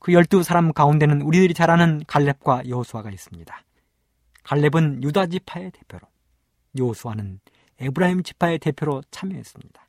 그 0.00 0.12
열두 0.12 0.42
사람 0.42 0.72
가운데는 0.72 1.22
우리들이 1.22 1.54
잘 1.54 1.70
아는 1.70 2.02
갈렙과 2.08 2.68
여호수아가 2.68 3.08
있습니다. 3.08 3.64
갈렙은 4.42 5.04
유다 5.04 5.26
지파의 5.26 5.70
대표로, 5.70 6.08
여호수아는 6.76 7.38
에브라임 7.78 8.24
지파의 8.24 8.58
대표로 8.58 9.02
참여했습니다. 9.12 9.86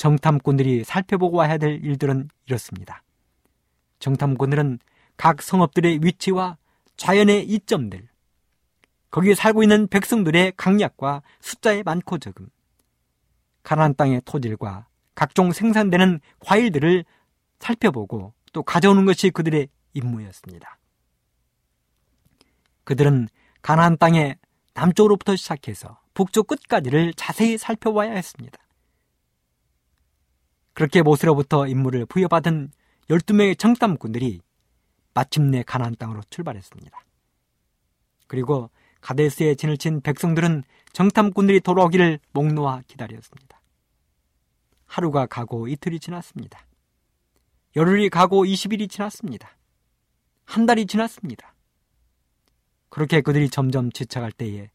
정탐꾼들이 0.00 0.82
살펴보고 0.84 1.36
와야 1.36 1.58
될 1.58 1.84
일들은 1.84 2.30
이렇습니다. 2.46 3.02
정탐꾼들은 3.98 4.78
각 5.18 5.42
성읍들의 5.42 6.00
위치와 6.02 6.56
자연의 6.96 7.44
이점들, 7.44 8.08
거기에 9.10 9.34
살고 9.34 9.62
있는 9.62 9.88
백성들의 9.88 10.54
강약과 10.56 11.20
숫자의 11.40 11.82
많고 11.82 12.16
적음, 12.16 12.48
가나안 13.62 13.94
땅의 13.94 14.22
토질과 14.24 14.86
각종 15.14 15.52
생산되는 15.52 16.20
과일들을 16.38 17.04
살펴보고 17.58 18.32
또 18.54 18.62
가져오는 18.62 19.04
것이 19.04 19.28
그들의 19.28 19.68
임무였습니다. 19.92 20.78
그들은 22.84 23.28
가나안 23.60 23.98
땅의 23.98 24.38
남쪽으로부터 24.72 25.36
시작해서 25.36 26.00
북쪽 26.14 26.46
끝까지를 26.46 27.12
자세히 27.12 27.58
살펴봐야 27.58 28.12
했습니다. 28.12 28.58
그렇게 30.72 31.02
모세로부터 31.02 31.66
임무를 31.66 32.06
부여받은 32.06 32.70
12명의 33.08 33.58
정탐꾼들이 33.58 34.40
마침내 35.14 35.62
가나안 35.62 35.96
땅으로 35.96 36.20
출발했습니다. 36.30 36.98
그리고 38.26 38.70
가데스에 39.00 39.54
진을 39.54 39.76
친 39.76 40.00
백성들은 40.00 40.62
정탐꾼들이 40.92 41.60
돌아오기를 41.60 42.20
목 42.32 42.52
놓아 42.52 42.82
기다렸습니다. 42.86 43.60
하루가 44.86 45.26
가고 45.26 45.68
이틀이 45.68 46.00
지났습니다. 46.00 46.64
열흘이 47.76 48.08
가고 48.10 48.44
20일이 48.44 48.90
지났습니다. 48.90 49.56
한 50.44 50.66
달이 50.66 50.86
지났습니다. 50.86 51.54
그렇게 52.88 53.20
그들이 53.20 53.48
점점 53.48 53.92
지쳐갈 53.92 54.32
때에 54.32 54.70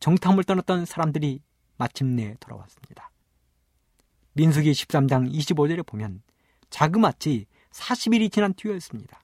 정탐을 0.00 0.44
떠났던 0.44 0.86
사람들이 0.86 1.40
마침내 1.76 2.34
돌아왔습니다. 2.40 3.10
민수기 4.38 4.70
13장 4.70 5.32
25절에 5.34 5.84
보면 5.84 6.22
자그마치 6.70 7.46
40일이 7.72 8.30
지난 8.30 8.54
뒤였습니다. 8.54 9.20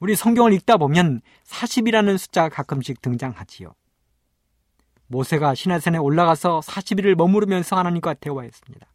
우리 0.00 0.16
성경을 0.16 0.54
읽다 0.54 0.78
보면 0.78 1.20
40이라는 1.44 2.16
숫자가 2.16 2.48
가끔씩 2.48 3.02
등장하지요. 3.02 3.74
모세가 5.08 5.54
시내산에 5.54 5.98
올라가서 5.98 6.60
40일을 6.60 7.16
머무르면서 7.16 7.76
하나님과 7.76 8.14
대화했습니다. 8.14 8.86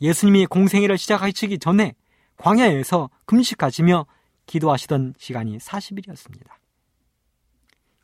예수님이 0.00 0.46
공생애를 0.46 0.96
시작하시기 0.96 1.58
전에 1.58 1.94
광야에서 2.36 3.10
금식하시며 3.26 4.06
기도하시던 4.46 5.14
시간이 5.18 5.58
40일이었습니다. 5.58 6.46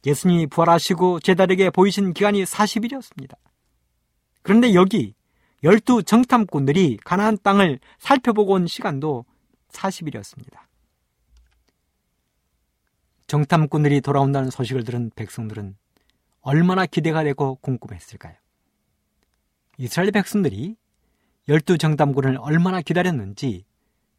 예수님이 0.04 0.48
부활하시고 0.48 1.20
제자에게 1.20 1.70
보이신 1.70 2.14
기간이 2.14 2.42
40일이었습니다. 2.42 3.36
그런데 4.42 4.74
여기 4.74 5.14
열두 5.62 6.02
정탐꾼들이 6.04 6.98
가나안 7.04 7.38
땅을 7.42 7.80
살펴보고 7.98 8.54
온 8.54 8.66
시간도 8.66 9.24
40일이었습니다. 9.68 10.58
정탐꾼들이 13.26 14.00
돌아온다는 14.00 14.50
소식을 14.50 14.84
들은 14.84 15.10
백성들은 15.14 15.76
얼마나 16.40 16.86
기대가 16.86 17.22
되고 17.22 17.56
궁금했을까요? 17.56 18.34
이스라엘 19.76 20.10
백성들이 20.10 20.76
열두 21.48 21.78
정탐꾼을 21.78 22.38
얼마나 22.40 22.80
기다렸는지 22.80 23.64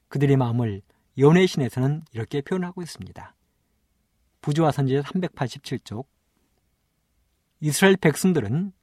그들의 0.07 0.37
마음을 0.37 0.81
연애 1.17 1.45
신에서는 1.45 2.03
이렇게 2.13 2.41
표현하고 2.41 2.81
있습니다. 2.81 3.35
부조와 4.41 4.71
선지자 4.71 5.01
387쪽 5.01 6.05
이스라엘 7.59 7.95
백성들은 7.97 8.73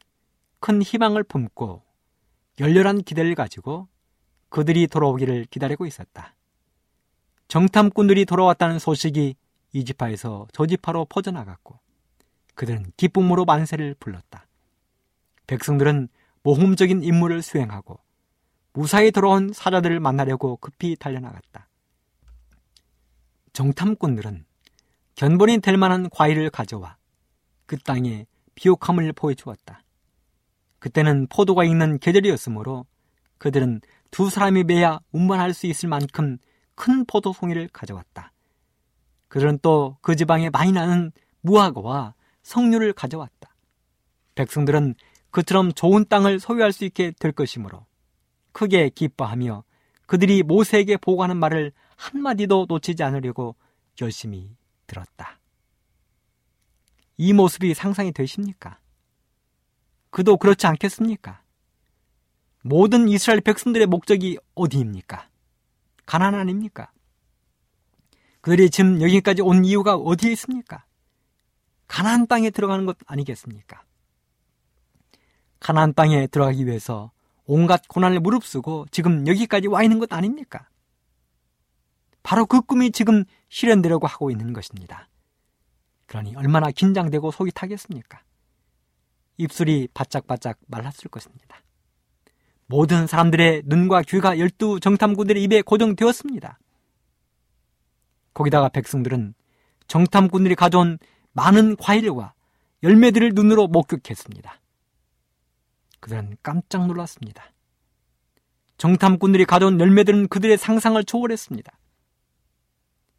큰 0.60 0.82
희망을 0.82 1.24
품고 1.24 1.87
열렬한 2.60 3.02
기대를 3.02 3.34
가지고 3.34 3.88
그들이 4.48 4.86
돌아오기를 4.86 5.46
기다리고 5.50 5.86
있었다. 5.86 6.34
정탐꾼들이 7.48 8.24
돌아왔다는 8.24 8.78
소식이 8.78 9.36
이 9.72 9.84
지파에서 9.84 10.48
저 10.52 10.66
지파로 10.66 11.06
퍼져나갔고 11.06 11.78
그들은 12.54 12.92
기쁨으로 12.96 13.44
만세를 13.44 13.94
불렀다. 14.00 14.46
백성들은 15.46 16.08
모험적인 16.42 17.02
임무를 17.02 17.42
수행하고 17.42 18.00
무사히 18.72 19.10
돌아온 19.10 19.52
사자들을 19.52 20.00
만나려고 20.00 20.56
급히 20.56 20.96
달려나갔다. 20.96 21.68
정탐꾼들은 23.52 24.44
견본이 25.14 25.58
될 25.58 25.76
만한 25.76 26.08
과일을 26.10 26.50
가져와 26.50 26.96
그 27.66 27.76
땅에 27.78 28.26
비옥함을 28.54 29.12
보여주었다. 29.12 29.82
그때는 30.78 31.26
포도가 31.28 31.64
익는 31.64 31.98
계절이었으므로 31.98 32.86
그들은 33.38 33.80
두 34.10 34.30
사람이 34.30 34.64
매야 34.64 35.00
운반할 35.12 35.54
수 35.54 35.66
있을 35.66 35.88
만큼 35.88 36.38
큰 36.74 37.04
포도 37.04 37.32
송이를 37.32 37.68
가져왔다. 37.72 38.32
그들은 39.28 39.58
또 39.60 39.98
그 40.00 40.16
지방에 40.16 40.50
많이 40.50 40.72
나는 40.72 41.12
무화과와 41.42 42.14
석류를 42.42 42.92
가져왔다. 42.92 43.54
백성들은 44.34 44.94
그처럼 45.30 45.72
좋은 45.72 46.06
땅을 46.08 46.40
소유할 46.40 46.72
수 46.72 46.84
있게 46.84 47.12
될 47.18 47.32
것이므로 47.32 47.84
크게 48.52 48.88
기뻐하며 48.88 49.64
그들이 50.06 50.42
모세에게 50.42 50.96
보고하는 50.96 51.36
말을 51.36 51.72
한마디도 51.96 52.66
놓치지 52.68 53.02
않으려고 53.02 53.56
열심히 54.00 54.56
들었다. 54.86 55.38
이 57.18 57.32
모습이 57.32 57.74
상상이 57.74 58.12
되십니까? 58.12 58.78
그도 60.10 60.36
그렇지 60.36 60.66
않겠습니까? 60.66 61.42
모든 62.62 63.08
이스라엘 63.08 63.40
백성들의 63.40 63.86
목적이 63.86 64.38
어디입니까? 64.54 65.28
가난 66.06 66.34
아닙니까? 66.34 66.90
그들이 68.40 68.70
지금 68.70 69.02
여기까지 69.02 69.42
온 69.42 69.64
이유가 69.64 69.94
어디에 69.94 70.32
있습니까? 70.32 70.84
가나안 71.86 72.26
땅에 72.26 72.50
들어가는 72.50 72.86
것 72.86 72.96
아니겠습니까? 73.06 73.82
가나안 75.60 75.94
땅에 75.94 76.26
들어가기 76.26 76.66
위해서 76.66 77.10
온갖 77.44 77.88
고난을 77.88 78.20
무릅쓰고 78.20 78.86
지금 78.90 79.26
여기까지 79.26 79.68
와 79.68 79.82
있는 79.82 79.98
것 79.98 80.12
아닙니까? 80.12 80.68
바로 82.22 82.44
그 82.46 82.60
꿈이 82.60 82.90
지금 82.92 83.24
실현되려고 83.48 84.06
하고 84.06 84.30
있는 84.30 84.52
것입니다. 84.52 85.08
그러니 86.06 86.36
얼마나 86.36 86.70
긴장되고 86.70 87.30
속이 87.30 87.52
타겠습니까? 87.52 88.20
입술이 89.38 89.88
바짝바짝 89.94 90.58
말랐을 90.66 91.10
것입니다. 91.10 91.62
모든 92.66 93.06
사람들의 93.06 93.62
눈과 93.64 94.02
귀가 94.02 94.38
열두 94.38 94.78
정탐꾼들의 94.80 95.42
입에 95.42 95.62
고정되었습니다. 95.62 96.58
거기다가 98.34 98.68
백성들은 98.68 99.34
정탐꾼들이 99.86 100.54
가져온 100.54 100.98
많은 101.32 101.76
과일과 101.76 102.34
열매들을 102.82 103.30
눈으로 103.34 103.68
목격했습니다. 103.68 104.60
그들은 106.00 106.36
깜짝 106.42 106.86
놀랐습니다. 106.86 107.52
정탐꾼들이 108.76 109.44
가져온 109.46 109.80
열매들은 109.80 110.28
그들의 110.28 110.56
상상을 110.58 111.02
초월했습니다. 111.04 111.72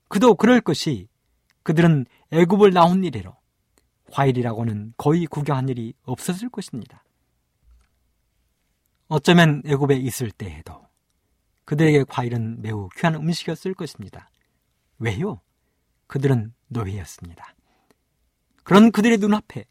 그도 0.08 0.36
그럴 0.36 0.62
것이 0.62 1.08
그들은 1.64 2.06
애굽을 2.32 2.72
나온 2.72 3.04
이래로 3.04 3.36
과일이라고는 4.12 4.94
거의 4.98 5.26
구경한 5.26 5.70
일이 5.70 5.94
없었을 6.04 6.50
것입니다. 6.50 7.04
어쩌면 9.08 9.62
애굽에 9.66 9.96
있을 9.96 10.32
때에도 10.32 10.88
그들에게 11.66 12.06
과일은 12.08 12.62
매우 12.62 12.90
귀한 12.98 13.16
음식이었을 13.16 13.74
것입니다. 13.74 14.30
왜요? 15.00 15.42
그들은 16.08 16.54
노예였습니다. 16.68 17.56
그런 18.64 18.92
그들의 18.92 19.18
눈앞에 19.18 19.66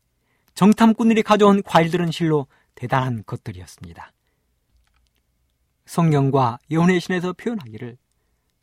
정탐꾼들이 0.55 1.23
가져온 1.23 1.63
과일들은 1.63 2.11
실로 2.11 2.47
대단한 2.75 3.23
것들이었습니다. 3.27 4.13
성경과 5.87 6.59
예언의 6.71 7.01
신에서 7.01 7.33
표현하기를 7.33 7.97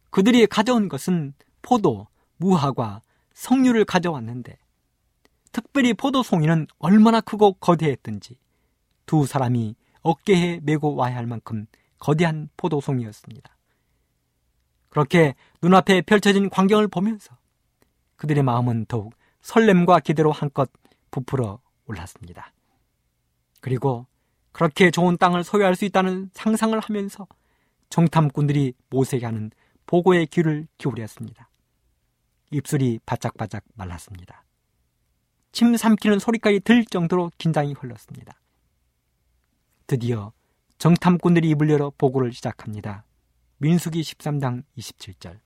그들이 0.10 0.46
가져온 0.48 0.88
것은 0.90 1.34
포도, 1.62 2.08
무화과, 2.38 3.02
석류를 3.34 3.86
가져왔는데 3.86 4.58
특별히 5.56 5.94
포도송이는 5.94 6.68
얼마나 6.80 7.22
크고 7.22 7.54
거대했던지 7.54 8.38
두 9.06 9.26
사람이 9.26 9.78
어깨에 10.02 10.60
메고 10.62 10.96
와야 10.96 11.16
할 11.16 11.28
만큼 11.28 11.66
거대한 11.98 12.50
포도송이였습니다. 12.58 13.56
그렇게 14.90 15.34
눈앞에 15.62 16.02
펼쳐진 16.02 16.50
광경을 16.50 16.90
보면서 16.90 17.38
그들의 18.18 18.44
마음은 18.44 18.88
더욱 18.90 19.14
설렘과 19.40 20.02
기대로 20.02 20.34
한껏 20.34 20.70
부풀어 21.10 21.62
올랐습니다. 21.86 22.52
그리고 23.62 24.08
그렇게 24.52 24.92
좋은 24.92 25.16
땅을 25.16 25.46
소유할 25.46 25.78
수 25.78 25.86
있다는 25.86 26.32
상상을 26.34 26.78
하면서 26.78 27.28
정탐꾼들이 27.92 28.74
모세에게 28.90 29.26
하는 29.26 29.52
보고의 29.86 30.28
귀를 30.28 30.68
기울였습니다. 30.78 31.50
입술이 32.52 33.00
바짝바짝 33.06 33.64
말랐습니다. 33.76 34.45
침 35.56 35.78
삼키는 35.78 36.20
소리까지 36.20 36.60
들 36.60 36.84
정도로 36.84 37.32
긴장이 37.38 37.72
흘렀습니다. 37.72 38.38
드디어 39.88 40.34
정탐꾼들이 40.80 41.50
입을 41.52 41.70
열어 41.70 41.94
보고를 41.98 42.34
시작합니다. 42.34 43.06
민수기 43.60 44.02
13장 44.02 44.64
27절. 44.78 45.40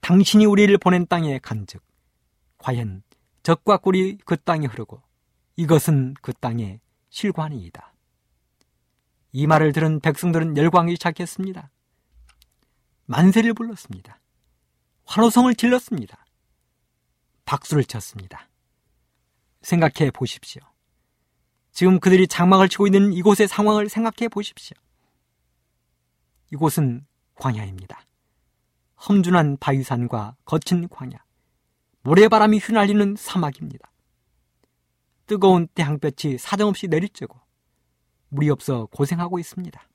당신이 0.00 0.44
우리를 0.44 0.76
보낸 0.78 1.06
땅에 1.06 1.38
간즉 1.38 1.80
과연 2.58 3.04
적과 3.44 3.76
꿀이 3.76 4.18
그 4.24 4.36
땅에 4.36 4.66
흐르고 4.66 5.00
이것은 5.54 6.14
그 6.20 6.32
땅의 6.32 6.80
실관이이다. 7.10 7.94
이 9.34 9.46
말을 9.46 9.72
들은 9.72 10.00
백성들은 10.00 10.56
열광이 10.56 10.94
시작했습니다. 10.94 11.70
만세를 13.04 13.54
불렀습니다. 13.54 14.18
환호성을 15.04 15.54
질렀습니다. 15.54 16.25
박수를 17.46 17.84
쳤습니다. 17.84 18.50
생각해 19.62 20.10
보십시오. 20.12 20.60
지금 21.72 21.98
그들이 21.98 22.28
장막을 22.28 22.68
치고 22.68 22.86
있는 22.86 23.12
이곳의 23.12 23.48
상황을 23.48 23.88
생각해 23.88 24.28
보십시오. 24.28 24.76
이곳은 26.52 27.06
광야입니다. 27.34 28.00
험준한 29.08 29.58
바위산과 29.58 30.36
거친 30.44 30.88
광야, 30.88 31.18
모래바람이 32.02 32.58
휘날리는 32.58 33.16
사막입니다. 33.16 33.92
뜨거운 35.26 35.66
태양볕이 35.68 36.38
사정없이 36.38 36.86
내리쬐고 36.88 37.36
물이 38.28 38.48
없어 38.50 38.86
고생하고 38.86 39.38
있습니다. 39.38 39.88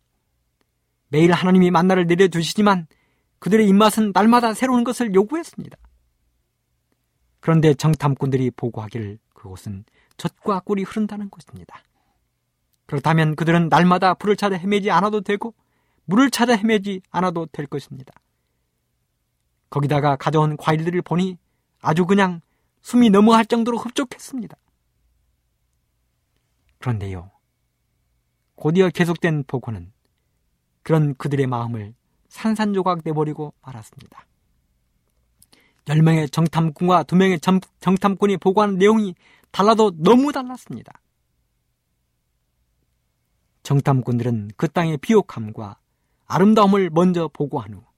매일 1.07 1.31
하나님이 1.31 1.71
만나를 1.71 2.05
내려주시지만 2.07 2.87
그들의 3.39 3.67
입맛은 3.67 4.11
날마다 4.13 4.53
새로운 4.53 4.83
것을 4.83 5.13
요구했습니다. 5.13 5.77
그런데 7.41 7.73
정탐꾼들이 7.73 8.51
보고하기를 8.51 9.19
그곳은 9.33 9.83
젖과 10.15 10.61
꿀이 10.61 10.83
흐른다는 10.83 11.29
것입니다. 11.29 11.83
그렇다면 12.85 13.35
그들은 13.35 13.69
날마다 13.69 14.13
불을 14.13 14.35
찾아 14.35 14.55
헤매지 14.55 14.91
않아도 14.91 15.21
되고 15.21 15.53
물을 16.05 16.29
찾아 16.29 16.55
헤매지 16.55 17.01
않아도 17.09 17.47
될 17.47 17.65
것입니다. 17.65 18.13
거기다가 19.69 20.15
가져온 20.15 20.55
과일들을 20.57 21.01
보니 21.01 21.37
아주 21.81 22.05
그냥 22.05 22.41
숨이 22.81 23.09
넘어갈 23.09 23.45
정도로 23.45 23.77
흡족했습니다. 23.77 24.55
그런데요, 26.79 27.31
곧이어 28.55 28.89
계속된 28.89 29.45
보고는 29.47 29.93
그런 30.83 31.15
그들의 31.15 31.47
마음을 31.47 31.93
산산조각 32.27 33.01
내버리고 33.03 33.53
말았습니다. 33.61 34.25
10명의 35.85 36.31
정탐꾼과 36.31 37.03
2명의 37.03 37.41
정, 37.41 37.59
정탐꾼이 37.79 38.37
보고한 38.37 38.77
내용이 38.77 39.15
달라도 39.51 39.91
너무 39.97 40.31
달랐습니다. 40.31 41.01
정탐꾼들은 43.63 44.51
그 44.57 44.67
땅의 44.67 44.97
비옥함과 44.97 45.77
아름다움을 46.27 46.89
먼저 46.91 47.29
보고한 47.33 47.73
후 47.73 47.91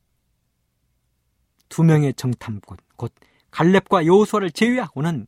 두 1.73 1.81
명의 1.81 2.13
정탐꾼, 2.13 2.77
곧 2.97 3.11
갈렙과 3.49 4.05
여호수아를 4.05 4.51
제외하고는 4.51 5.25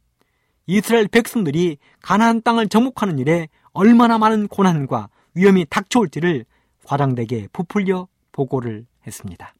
이스라엘 0.67 1.07
백성들이 1.07 1.79
가나안 2.03 2.43
땅을 2.43 2.69
정복하는 2.69 3.17
일에 3.17 3.47
얼마나 3.73 4.19
많은 4.19 4.47
고난과 4.47 5.09
위험이 5.33 5.65
닥쳐올지를 5.67 6.45
과장되게 6.85 7.47
부풀려 7.51 8.07
보고를 8.31 8.85
했습니다. 9.07 9.54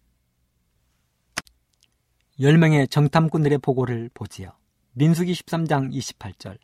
10명의 2.39 2.89
정탐꾼들의 2.89 3.59
보고를 3.59 4.09
보지요. 4.13 4.51
민수기 4.93 5.33
13장 5.33 5.93
28절. 5.93 6.57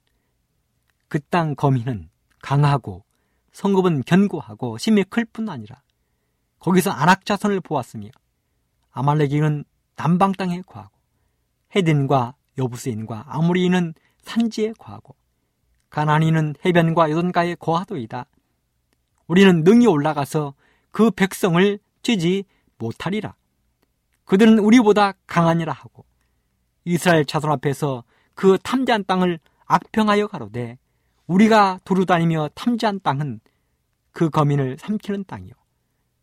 그 1.07 1.19
땅 1.19 1.55
거민은 1.55 2.09
강하고 2.41 3.03
성급은 3.51 4.03
견고하고 4.03 4.77
심히 4.77 5.03
클 5.03 5.25
뿐 5.25 5.49
아니라 5.49 5.81
거기서 6.59 6.91
안악 6.91 7.25
자손을 7.25 7.59
보았으며 7.61 8.09
아말렉인은 8.91 9.65
남방 9.95 10.31
땅에 10.33 10.61
거하고 10.61 10.91
헤딘과 11.75 12.35
여부스인과 12.57 13.25
아무리인은 13.27 13.93
산지에 14.23 14.73
거하고 14.77 15.15
가나니는 15.89 16.55
해변과 16.65 17.11
여돈가에 17.11 17.55
거하도이다. 17.55 18.25
우리는 19.27 19.63
능히 19.63 19.87
올라가서 19.87 20.53
그 20.91 21.11
백성을 21.11 21.79
쥐지 22.03 22.45
못하리라. 22.77 23.35
그들은 24.31 24.59
우리보다 24.59 25.11
강하니라 25.27 25.73
하고 25.73 26.05
이스라엘 26.85 27.25
자손 27.25 27.51
앞에서 27.51 28.05
그 28.33 28.57
탐지한 28.63 29.03
땅을 29.03 29.39
악평하여 29.65 30.27
가로되 30.27 30.77
우리가 31.27 31.81
두루다니며 31.83 32.47
탐지한 32.55 33.01
땅은 33.03 33.41
그 34.13 34.29
거민을 34.29 34.77
삼키는 34.79 35.25
땅이요. 35.27 35.51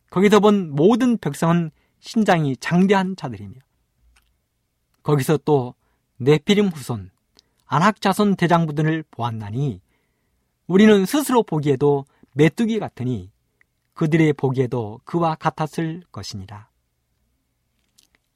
거기서 0.09 0.41
본 0.41 0.71
모든 0.75 1.19
백성은 1.19 1.71
신장이 2.01 2.57
장대한 2.57 3.15
자들이며 3.15 3.61
거기서 5.03 5.41
또 5.45 5.75
네피림 6.17 6.69
후손, 6.69 7.11
안학자손 7.67 8.37
대장부들을 8.37 9.05
보았나니 9.11 9.83
우리는 10.67 11.05
스스로 11.05 11.43
보기에도 11.43 12.07
메뚜기 12.33 12.79
같으니 12.79 13.31
그들의 13.93 14.33
보기에도 14.33 14.99
그와 15.05 15.35
같았을 15.35 16.05
것이니라. 16.11 16.69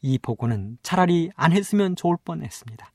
이 0.02 0.18
보고는 0.18 0.78
차라리 0.82 1.30
안 1.36 1.52
했으면 1.52 1.96
좋을 1.96 2.16
뻔했습니다. 2.24 2.92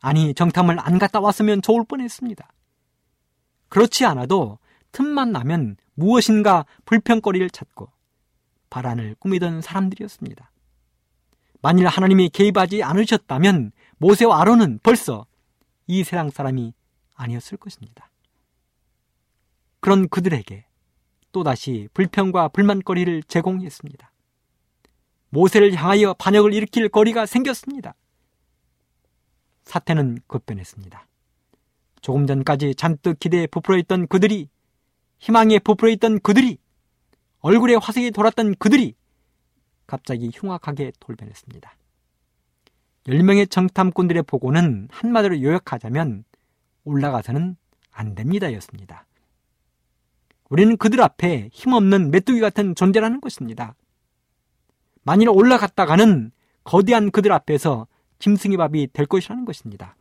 아니 0.00 0.34
정탐을 0.34 0.78
안 0.80 0.98
갔다 0.98 1.20
왔으면 1.20 1.62
좋을 1.62 1.84
뻔했습니다. 1.84 2.48
그렇지 3.68 4.04
않아도 4.06 4.58
틈만 4.90 5.32
나면 5.32 5.76
무엇인가 5.94 6.66
불평거리를 6.84 7.48
찾고 7.50 7.88
바란을 8.70 9.16
꾸미던 9.18 9.60
사람들이었습니다. 9.62 10.50
만일 11.60 11.86
하나님이 11.86 12.30
개입하지 12.30 12.82
않으셨다면 12.82 13.72
모세와 13.98 14.40
아론은 14.40 14.80
벌써 14.82 15.26
이 15.86 16.02
세상 16.02 16.30
사람이 16.30 16.74
아니었을 17.14 17.58
것입니다. 17.58 18.10
그런 19.80 20.08
그들에게 20.08 20.64
또다시 21.30 21.88
불평과 21.94 22.48
불만거리를 22.48 23.22
제공했습니다. 23.24 24.11
모세를 25.32 25.74
향하여 25.74 26.12
반역을 26.14 26.52
일으킬 26.52 26.90
거리가 26.90 27.24
생겼습니다. 27.24 27.94
사태는 29.64 30.18
급변했습니다. 30.26 31.06
조금 32.02 32.26
전까지 32.26 32.74
잔뜩 32.74 33.18
기대에 33.18 33.46
부풀어 33.46 33.78
있던 33.78 34.08
그들이 34.08 34.48
희망에 35.18 35.58
부풀어 35.60 35.90
있던 35.92 36.20
그들이 36.20 36.58
얼굴에 37.40 37.76
화색이 37.76 38.10
돌았던 38.10 38.56
그들이 38.56 38.94
갑자기 39.86 40.30
흉악하게 40.32 40.92
돌변했습니다. 41.00 41.74
10명의 43.06 43.50
정탐꾼들의 43.50 44.24
보고는 44.24 44.88
한마디로 44.90 45.40
요약하자면 45.40 46.24
올라가서는 46.84 47.56
안 47.90 48.14
됩니다 48.14 48.52
였습니다. 48.54 49.06
우리는 50.50 50.76
그들 50.76 51.00
앞에 51.00 51.48
힘없는 51.52 52.10
메뚜기 52.10 52.40
같은 52.40 52.74
존재라는 52.74 53.22
것입니다. 53.22 53.74
만일 55.02 55.28
올라갔다가는 55.28 56.32
거대한 56.64 57.10
그들 57.10 57.32
앞에서 57.32 57.86
짐승이 58.18 58.56
밥이 58.56 58.88
될 58.92 59.06
것이라는 59.06 59.44
것입니다. 59.44 59.96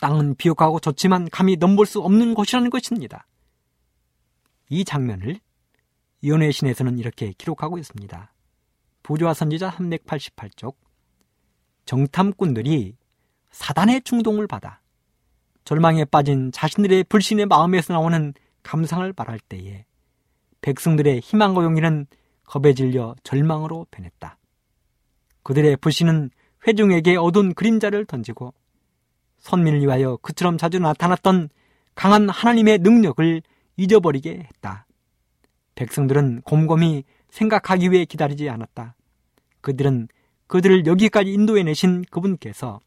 땅은 0.00 0.36
비옥하고 0.36 0.80
좋지만 0.80 1.28
감히 1.30 1.56
넘볼 1.56 1.86
수 1.86 2.00
없는 2.00 2.34
곳이라는 2.34 2.70
것입니다. 2.70 3.26
이 4.70 4.84
장면을 4.84 5.40
이혼의 6.22 6.52
신에서는 6.52 6.98
이렇게 6.98 7.32
기록하고 7.36 7.78
있습니다. 7.78 8.32
부조와 9.02 9.34
선지자 9.34 9.72
388쪽 9.72 10.76
정탐꾼들이 11.84 12.96
사단의 13.50 14.02
충동을 14.02 14.46
받아 14.46 14.80
절망에 15.64 16.06
빠진 16.06 16.50
자신들의 16.50 17.04
불신의 17.04 17.46
마음에서 17.46 17.92
나오는 17.92 18.32
감상을 18.62 19.12
바랄 19.12 19.38
때에 19.38 19.84
백성들의 20.62 21.20
희망과 21.20 21.62
용기는 21.62 22.06
겁에 22.44 22.74
질려 22.74 23.14
절망으로 23.22 23.86
변했다. 23.90 24.38
그들의 25.42 25.76
불신은 25.76 26.30
회중에게 26.66 27.16
어두운 27.16 27.54
그림자를 27.54 28.06
던지고 28.06 28.54
선민을 29.38 29.80
위하여 29.82 30.16
그처럼 30.22 30.56
자주 30.56 30.78
나타났던 30.78 31.50
강한 31.94 32.28
하나님의 32.28 32.78
능력을 32.78 33.42
잊어버리게 33.76 34.46
했다. 34.48 34.86
백성들은 35.74 36.42
곰곰이 36.42 37.04
생각하기 37.30 37.90
위해 37.90 38.04
기다리지 38.04 38.48
않았다. 38.48 38.94
그들은 39.60 40.08
그들을 40.46 40.86
여기까지 40.86 41.32
인도해내신 41.32 42.04
그분께서 42.10 42.80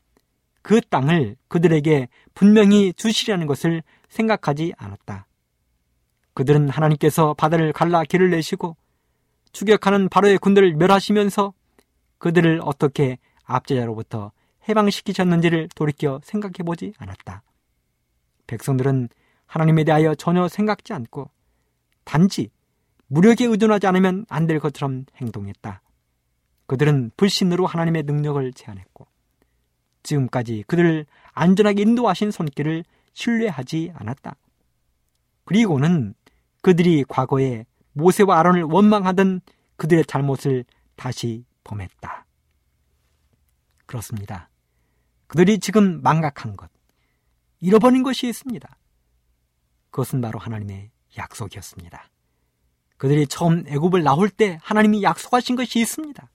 그 0.61 0.81
땅을 0.81 1.35
그들에게 1.47 2.07
분명히 2.33 2.93
주시려는 2.93 3.47
것을 3.47 3.83
생각하지 4.09 4.73
않았다. 4.77 5.27
그들은 6.33 6.69
하나님께서 6.69 7.33
바다를 7.33 7.73
갈라 7.73 8.03
길을 8.03 8.29
내시고 8.29 8.77
추격하는 9.57 10.07
바로의 10.09 10.37
군대를 10.37 10.75
멸하시면서 10.75 11.51
그들을 12.19 12.61
어떻게 12.63 13.17
압제자로부터 13.43 14.31
해방시키셨는지를 14.69 15.69
돌이켜 15.73 16.19
생각해 16.23 16.57
보지 16.63 16.93
않았다. 16.99 17.41
백성들은 18.45 19.09
하나님에 19.47 19.83
대하여 19.83 20.13
전혀 20.13 20.47
생각지 20.47 20.93
않고 20.93 21.31
단지 22.03 22.51
무력에 23.07 23.45
의존하지 23.45 23.87
않으면 23.87 24.27
안 24.29 24.45
될 24.45 24.59
것처럼 24.59 25.05
행동했다. 25.15 25.81
그들은 26.67 27.09
불신으로 27.17 27.65
하나님의 27.65 28.03
능력을 28.03 28.53
제안했고 28.53 29.07
지금까지 30.03 30.65
그들을 30.67 31.07
안전하게 31.33 31.81
인도하신 31.81 32.29
손길을 32.29 32.83
신뢰하지 33.13 33.93
않았다. 33.95 34.35
그리고는 35.45 36.13
그들이 36.61 37.05
과거에 37.07 37.65
모세와 37.97 38.39
아론을 38.39 38.63
원망하던 38.63 39.41
그들의 39.75 40.05
잘못을 40.05 40.65
다시 40.95 41.45
범했다. 41.63 42.25
그렇습니다. 43.85 44.49
그들이 45.27 45.59
지금 45.59 46.01
망각한 46.01 46.55
것, 46.55 46.69
잃어버린 47.59 48.03
것이 48.03 48.27
있습니다. 48.27 48.77
그것은 49.89 50.21
바로 50.21 50.39
하나님의 50.39 50.91
약속이었습니다. 51.17 52.09
그들이 52.97 53.27
처음 53.27 53.65
애굽을 53.67 54.03
나올 54.03 54.29
때 54.29 54.59
하나님이 54.61 55.03
약속하신 55.03 55.55
것이 55.55 55.79
있습니다. 55.79 56.29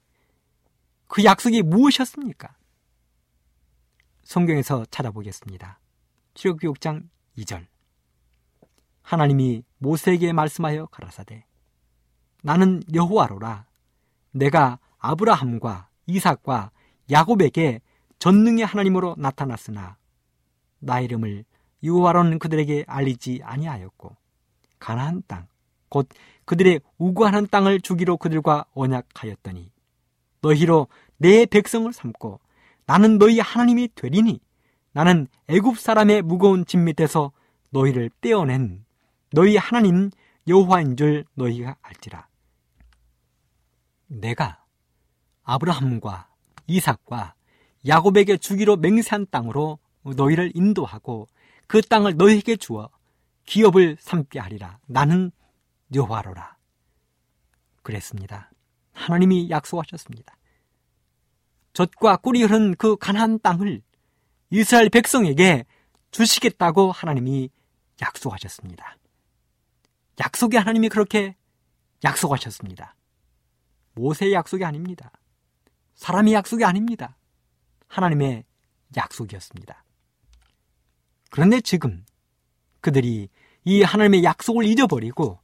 그 1.07 1.25
약속이 1.25 1.62
무엇이었습니까? 1.62 2.55
성경에서 4.25 4.87
찾아보겠습니다. 4.90 5.81
출애굽기 6.35 6.66
6장 6.68 7.09
2절. 7.38 7.66
하나님이 9.03 9.64
모세에게 9.79 10.33
말씀하여 10.33 10.87
가라사대 10.87 11.44
나는 12.42 12.83
여호와로라 12.92 13.66
내가 14.33 14.78
아브라함과 14.98 15.88
이삭과 16.07 16.70
야곱에게 17.11 17.81
전능의 18.18 18.66
하나님으로 18.66 19.16
나타났으나 19.18 19.96
나 20.78 21.00
이름을 21.00 21.44
여호와로는 21.83 22.38
그들에게 22.38 22.85
알리지 22.87 23.40
아니하였고 23.42 24.16
가나안 24.78 25.22
땅 25.26 25.52
곧 25.92 26.09
그들의 26.46 26.81
우구하는 26.96 27.46
땅을 27.50 27.83
주기로 27.83 28.16
그들과 28.16 28.64
언약하였더니 28.72 29.70
너희로 30.40 30.88
내 31.18 31.44
백성을 31.44 31.92
삼고 31.92 32.40
나는 32.87 33.18
너희 33.18 33.38
하나님이 33.40 33.90
되리니 33.94 34.40
나는 34.92 35.26
애굽 35.48 35.78
사람의 35.78 36.22
무거운 36.22 36.64
짐 36.64 36.85
밑에서 36.85 37.33
너희를 37.70 38.11
떼어낸 38.22 38.87
너희 39.33 39.59
하나님 39.59 40.11
여호와인 40.48 40.96
줄 40.96 41.24
너희가 41.35 41.76
알지라. 41.83 42.26
내가 44.12 44.62
아브라함과 45.42 46.29
이삭과 46.66 47.35
야곱에게 47.87 48.37
주기로 48.37 48.77
맹세한 48.77 49.27
땅으로 49.31 49.79
너희를 50.03 50.53
인도하고 50.55 51.29
그 51.66 51.81
땅을 51.81 52.16
너희에게 52.16 52.57
주어 52.57 52.90
기업을 53.46 53.96
삼게 53.98 54.38
하리라. 54.38 54.79
나는 54.87 55.33
여호와로라. 55.94 56.57
그랬습니다. 57.83 58.51
하나님이 58.92 59.51
약속하셨습니다. 59.51 60.37
젖과 61.72 62.18
꿀이 62.18 62.42
흐른 62.42 62.75
그 62.77 62.96
가나안 62.96 63.40
땅을 63.40 63.83
이스라엘 64.51 64.90
백성에게 64.90 65.64
주시겠다고 66.11 66.92
하나님이 66.92 67.48
약속하셨습니다. 68.01 68.98
약속의 70.20 70.61
하나님이 70.61 70.88
그렇게 70.90 71.35
약속하셨습니다. 72.05 72.94
모세의 73.94 74.33
약속이 74.33 74.64
아닙니다. 74.64 75.11
사람의 75.94 76.35
약속이 76.35 76.64
아닙니다. 76.64 77.16
하나님의 77.88 78.44
약속이었습니다. 78.96 79.85
그런데 81.31 81.61
지금 81.61 82.05
그들이 82.81 83.28
이 83.64 83.83
하나님의 83.83 84.24
약속을 84.24 84.64
잊어버리고 84.64 85.38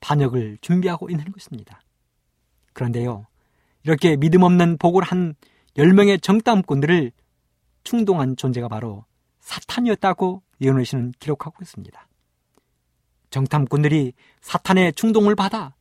반역을 0.00 0.58
준비하고 0.60 1.10
있는 1.10 1.30
것입니다. 1.32 1.80
그런데요, 2.72 3.26
이렇게 3.82 4.16
믿음 4.16 4.42
없는 4.42 4.78
복을 4.78 5.02
한 5.02 5.34
10명의 5.76 6.22
정탐꾼들을 6.22 7.12
충동한 7.84 8.36
존재가 8.36 8.68
바로 8.68 9.04
사탄이었다고 9.40 10.42
예언의 10.60 10.84
신은 10.84 11.12
기록하고 11.18 11.56
있습니다. 11.62 12.08
정탐꾼들이 13.30 14.12
사탄의 14.40 14.94
충동을 14.94 15.34
받아 15.34 15.74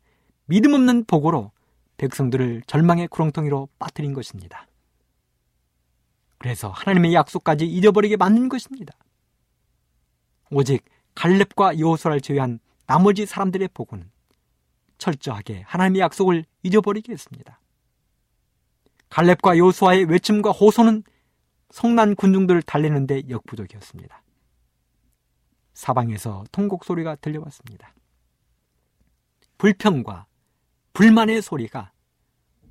믿음 0.46 0.74
없는 0.74 1.06
복으로 1.06 1.52
백성들을 1.98 2.64
절망의 2.68 3.08
구렁텅이로 3.08 3.70
빠뜨린 3.80 4.14
것입니다. 4.14 4.68
그래서 6.38 6.70
하나님의 6.70 7.14
약속까지 7.14 7.66
잊어버리게 7.66 8.18
만든 8.18 8.48
것입니다. 8.50 8.94
오직 10.52 10.86
갈렙과 11.16 11.80
여호수아를 11.80 12.22
제외한 12.22 12.60
나머지 12.86 13.26
사람들의 13.26 13.70
복은 13.74 14.10
철저하게 14.98 15.64
하나님의 15.66 16.02
약속을 16.02 16.46
잊어버리게 16.64 17.12
했습니다. 17.12 17.60
갈렙과 19.10 19.58
여호수아의 19.58 20.06
외침과 20.06 20.52
호소는 20.52 21.04
성난 21.72 22.16
군중들을 22.16 22.62
달래는데 22.62 23.24
역부족이었습니다. 23.30 24.24
사방에서 25.74 26.44
통곡 26.52 26.86
소리가 26.86 27.16
들려왔습니다. 27.16 27.94
불평과 29.58 30.26
불만의 30.98 31.44
소리가 31.44 31.92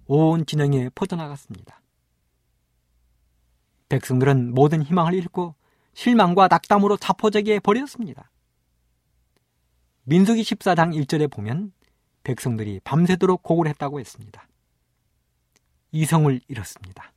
온 0.06 0.46
진영에 0.46 0.88
퍼져나갔습니다. 0.96 1.80
백성들은 3.88 4.52
모든 4.52 4.82
희망을 4.82 5.14
잃고 5.14 5.54
실망과 5.94 6.48
낙담으로 6.48 6.96
자포자기해 6.96 7.60
버렸습니다. 7.60 8.32
민수기 10.02 10.42
14장 10.42 10.92
1절에 10.92 11.30
보면 11.30 11.72
백성들이 12.24 12.80
밤새도록 12.82 13.44
곡을 13.44 13.68
했다고 13.68 14.00
했습니다. 14.00 14.48
이성을 15.92 16.40
잃었습니다. 16.48 17.12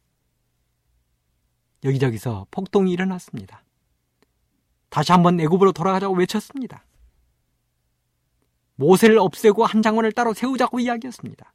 여기저기서 1.86 2.46
폭동이 2.52 2.92
일어났습니다. 2.92 3.64
다시 4.90 5.12
한번 5.12 5.40
애굽으로 5.40 5.72
돌아가자고 5.72 6.14
외쳤습니다. 6.14 6.84
모세를 8.80 9.20
없애고 9.20 9.66
한 9.66 9.82
장관을 9.82 10.14
따로 10.14 10.34
세우자고 10.34 10.80
이야기했습니다. 10.80 11.54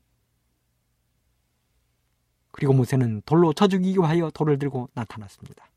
그리고 2.50 2.74
모세는 2.74 3.22
돌로 3.24 3.54
쳐 3.54 3.66
죽이기 3.66 3.98
위하여 3.98 4.30
돌을 4.30 4.58
들고 4.58 4.90
나타났습니다. 4.92 5.70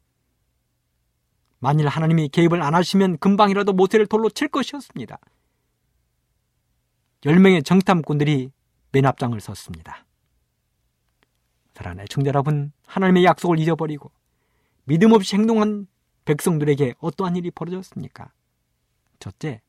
만일 1.60 1.88
하나님이 1.88 2.30
개입을 2.30 2.62
안 2.62 2.76
하시면 2.76 3.18
금방이라도 3.20 3.74
모세를 3.74 4.08
돌로 4.08 4.30
칠 4.30 4.50
것이었습니다. 4.50 5.18
열명의 7.26 7.64
정탐꾼들이 7.64 8.52
맨 8.92 9.06
앞장을 9.06 9.40
섰습니다. 9.40 10.06
사랑하는 11.74 12.06
청자 12.10 12.28
여러분, 12.28 12.74
하나님의 12.86 13.24
약속을 13.24 13.58
잊어버리고 13.58 14.12
믿음 14.84 15.14
없이 15.14 15.36
행동한 15.36 15.88
백성들에게 16.26 16.96
어떠한 17.00 17.38
일이 17.38 17.52
벌어졌습니까? 17.52 18.32
첫째, 19.20 19.62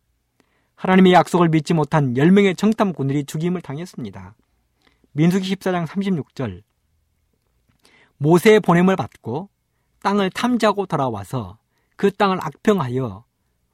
하나님의 0.78 1.12
약속을 1.12 1.48
믿지 1.48 1.74
못한 1.74 2.14
10명의 2.14 2.56
정탐꾼들이 2.56 3.24
죽임을 3.24 3.60
당했습니다. 3.60 4.34
민수기 5.12 5.54
14장 5.54 5.86
36절 5.86 6.62
모세의 8.18 8.60
보냄을 8.60 8.96
받고 8.96 9.48
땅을 10.02 10.30
탐지하고 10.30 10.86
돌아와서 10.86 11.58
그 11.96 12.10
땅을 12.12 12.38
악평하여 12.40 13.24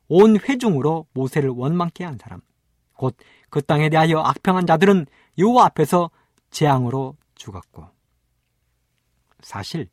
온 0.08 0.38
회중으로 0.38 1.06
모세를 1.12 1.50
원망케 1.50 2.04
한 2.04 2.18
사람 2.18 2.40
곧 2.94 3.16
그 3.54 3.62
땅에 3.62 3.88
대하여 3.88 4.18
악평한 4.18 4.66
자들은 4.66 5.06
여호와 5.38 5.66
앞에서 5.66 6.10
재앙으로 6.50 7.16
죽었고 7.36 7.88
사실 9.42 9.86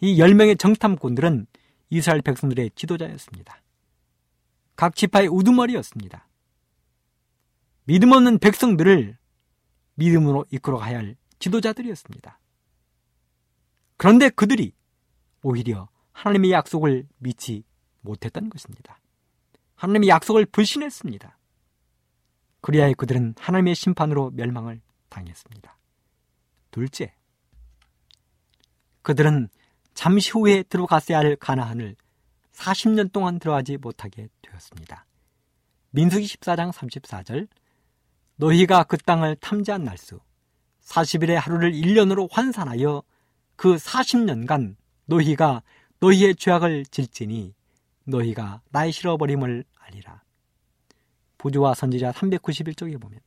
이 0.00 0.18
10명의 0.18 0.58
정탐꾼들은 0.58 1.46
이스라엘 1.88 2.20
백성들의 2.20 2.72
지도자였습니다. 2.74 3.62
각 4.76 4.94
지파의 4.94 5.28
우두머리였습니다. 5.28 6.28
믿음 7.84 8.12
없는 8.12 8.38
백성들을 8.38 9.16
믿음으로 9.94 10.44
이끌어 10.50 10.76
가야 10.76 10.98
할 10.98 11.16
지도자들이었습니다. 11.38 12.38
그런데 13.96 14.28
그들이 14.28 14.74
오히려 15.42 15.88
하나님의 16.12 16.50
약속을 16.50 17.06
믿지 17.18 17.64
못했던 18.00 18.50
것입니다. 18.50 19.00
하나님의 19.76 20.08
약속을 20.08 20.46
불신했습니다. 20.46 21.38
그리하여 22.60 22.94
그들은 22.94 23.34
하나님의 23.38 23.74
심판으로 23.74 24.32
멸망을 24.32 24.80
당했습니다. 25.08 25.78
둘째, 26.70 27.14
그들은 29.02 29.48
잠시 29.94 30.32
후에 30.32 30.62
들어갔어야 30.64 31.18
할 31.18 31.36
가나안을 31.36 31.96
40년 32.56 33.12
동안 33.12 33.38
들어가지 33.38 33.76
못하게 33.76 34.28
되었습니다. 34.42 35.06
민수기 35.90 36.26
14장 36.26 36.72
34절 36.72 37.48
너희가 38.36 38.84
그 38.84 38.96
땅을 38.96 39.36
탐지한 39.36 39.84
날수 39.84 40.20
40일의 40.82 41.34
하루를 41.34 41.72
1년으로 41.72 42.28
환산하여 42.30 43.02
그 43.56 43.76
40년간 43.76 44.76
너희가 45.06 45.62
너희의 46.00 46.36
죄악을 46.36 46.84
질지니 46.86 47.54
너희가 48.04 48.60
나의 48.70 48.92
실어버림을 48.92 49.64
알리라. 49.78 50.22
부조와 51.38 51.74
선지자 51.74 52.12
391쪽에 52.12 53.00
보면 53.00 53.20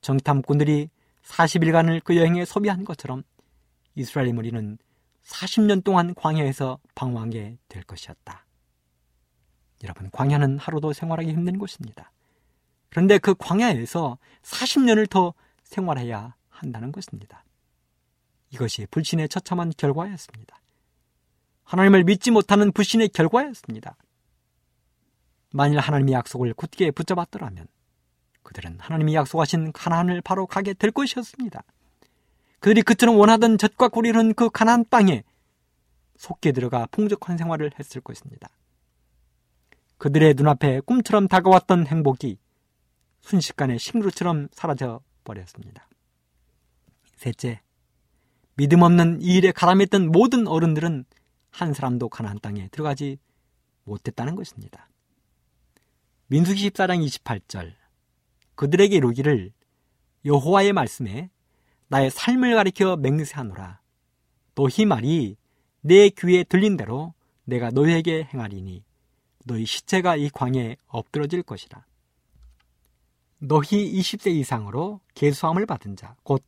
정탐꾼들이 0.00 0.88
40일간을 1.24 2.02
그 2.04 2.16
여행에 2.16 2.44
소비한 2.44 2.84
것처럼 2.84 3.22
이스라엘 3.94 4.32
무리는 4.32 4.78
40년 5.24 5.84
동안 5.84 6.14
광야에서 6.14 6.78
방황하게 6.94 7.58
될 7.68 7.82
것이었다. 7.82 8.47
여러분, 9.84 10.10
광야는 10.10 10.58
하루도 10.58 10.92
생활하기 10.92 11.30
힘든 11.30 11.58
곳입니다. 11.58 12.10
그런데 12.90 13.18
그 13.18 13.34
광야에서 13.34 14.18
40년을 14.42 15.08
더 15.08 15.34
생활해야 15.62 16.34
한다는 16.48 16.90
것입니다. 16.92 17.44
이것이 18.50 18.86
불신의 18.90 19.28
처참한 19.28 19.72
결과였습니다. 19.76 20.60
하나님을 21.64 22.04
믿지 22.04 22.30
못하는 22.30 22.72
불신의 22.72 23.10
결과였습니다. 23.10 23.96
만일 25.52 25.78
하나님의 25.78 26.14
약속을 26.14 26.54
굳게 26.54 26.90
붙잡았더라면 26.90 27.66
그들은 28.42 28.78
하나님이 28.80 29.14
약속하신 29.14 29.72
가나안을 29.72 30.22
바로 30.22 30.46
가게 30.46 30.72
될 30.72 30.90
것이었습니다. 30.90 31.62
그들이 32.60 32.82
그처럼 32.82 33.16
원하던 33.18 33.58
젖과 33.58 33.88
꿀이 33.88 34.08
흐른 34.08 34.34
그 34.34 34.48
가나안 34.50 34.86
땅에 34.88 35.22
속게 36.16 36.52
들어가 36.52 36.86
풍족한 36.90 37.36
생활을 37.36 37.70
했을 37.78 38.00
것입니다. 38.00 38.48
그들의 39.98 40.34
눈앞에 40.34 40.80
꿈처럼 40.80 41.28
다가왔던 41.28 41.86
행복이 41.86 42.38
순식간에 43.20 43.78
싱그루처럼 43.78 44.48
사라져 44.52 45.00
버렸습니다. 45.24 45.88
셋째, 47.16 47.60
믿음 48.54 48.82
없는 48.82 49.20
이 49.20 49.36
일에 49.36 49.52
가담했던 49.52 50.10
모든 50.10 50.46
어른들은 50.46 51.04
한 51.50 51.74
사람도 51.74 52.08
가나안 52.08 52.38
땅에 52.40 52.68
들어가지 52.68 53.18
못했다는 53.84 54.36
것입니다. 54.36 54.88
민수기 56.28 56.70
14장 56.70 57.04
28절 57.04 57.72
그들에게 58.54 58.96
이루기를 58.96 59.52
여호와의 60.24 60.72
말씀에 60.72 61.30
나의 61.88 62.10
삶을 62.10 62.54
가리켜 62.54 62.96
맹세하노라 62.96 63.80
너희 64.54 64.84
말이 64.84 65.36
내 65.80 66.10
귀에 66.10 66.44
들린 66.44 66.76
대로 66.76 67.14
내가 67.44 67.70
너희에게 67.70 68.28
행하리니 68.32 68.84
너희 69.48 69.64
시체가 69.66 70.16
이 70.16 70.28
광에 70.30 70.76
엎드러질 70.86 71.42
것이라 71.42 71.84
너희 73.38 73.92
20세 73.98 74.30
이상으로 74.32 75.00
계수함을 75.14 75.66
받은 75.66 75.96
자 75.96 76.14
곧 76.22 76.44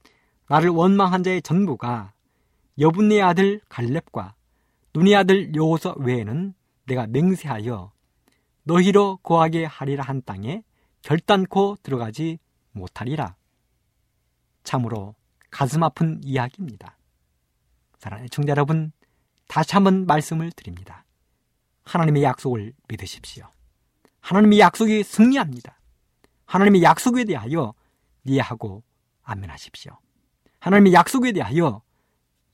나를 0.49 0.71
원망한 0.71 1.23
자의 1.23 1.41
전부가 1.43 2.13
여분의 2.79 3.23
아들 3.23 3.61
갈렙과 3.69 4.35
눈의 4.95 5.15
아들 5.15 5.55
여호서 5.55 5.95
외에는 5.99 6.55
내가 6.87 7.07
맹세하여 7.07 7.93
너희로 8.65 9.19
거하게 9.19 9.65
하리라 9.65 10.03
한 10.03 10.23
땅에 10.25 10.65
결단코 11.03 11.77
들어가지 11.85 12.39
못하리라. 12.73 13.37
참으로 14.65 15.15
가슴 15.51 15.83
아픈 15.85 16.21
이야기입니다. 16.25 16.97
사랑하는 17.99 18.29
청자 18.31 18.51
여러분, 18.51 18.93
다시 19.47 19.73
한번 19.75 20.07
말씀을 20.07 20.51
드립니다. 20.53 21.05
하나님의 21.91 22.23
약속을 22.23 22.73
믿으십시오. 22.87 23.47
하나님의 24.21 24.61
약속이 24.61 25.03
승리합니다. 25.03 25.77
하나님의 26.47 26.83
약속에 26.85 27.25
대하여 27.25 27.75
이해하고 28.25 28.85
아멘하십시오. 29.25 29.99
하나님의 30.61 30.93
약속에 30.93 31.33
대하여 31.33 31.83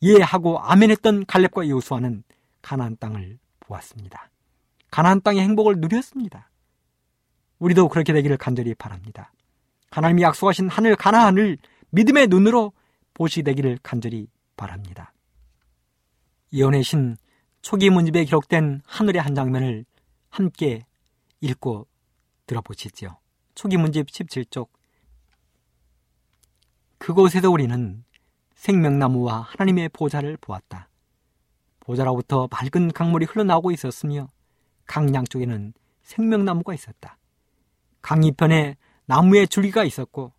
이해하고 0.01 0.59
아멘했던 0.61 1.27
갈렙과 1.27 1.69
여호수아는 1.69 2.25
가나안 2.63 2.97
땅을 2.99 3.39
보았습니다. 3.61 4.31
가나안 4.91 5.21
땅의 5.21 5.43
행복을 5.43 5.81
누렸습니다. 5.81 6.51
우리도 7.59 7.89
그렇게 7.91 8.15
되기를 8.15 8.39
간절히 8.39 8.75
바랍니다. 8.75 9.33
하나님이 9.91 10.23
약속하신 10.23 10.71
하늘 10.71 10.97
가나안을 10.97 11.59
믿음의 11.91 12.29
눈으로 12.29 12.73
보시 13.13 13.43
되기를 13.43 13.81
간절히 13.83 14.29
바랍니다. 14.57 15.13
예언의 16.55 16.85
신 16.85 17.17
초기 17.67 17.91
문집에 17.91 18.25
기록된 18.25 18.81
하늘의 18.87 19.21
한 19.21 19.35
장면을 19.35 19.85
함께 20.29 20.87
읽고 21.41 21.89
들어보시죠. 22.47 23.17
초기 23.57 23.77
문집 23.77 24.07
17쪽 24.07 24.69
그곳에서 26.99 27.51
우리는 27.51 28.05
생명나무와 28.55 29.41
하나님의 29.41 29.89
보좌를 29.89 30.37
보았다. 30.41 30.89
보좌로부터 31.81 32.47
맑은 32.53 32.93
강물이 32.93 33.27
흘러나오고 33.27 33.73
있었으며 33.73 34.29
강 34.87 35.13
양쪽에는 35.13 35.73
생명나무가 36.05 36.73
있었다. 36.73 37.19
강 38.01 38.23
이편에 38.23 38.77
나무의 39.07 39.49
줄기가 39.49 39.83
있었고 39.83 40.33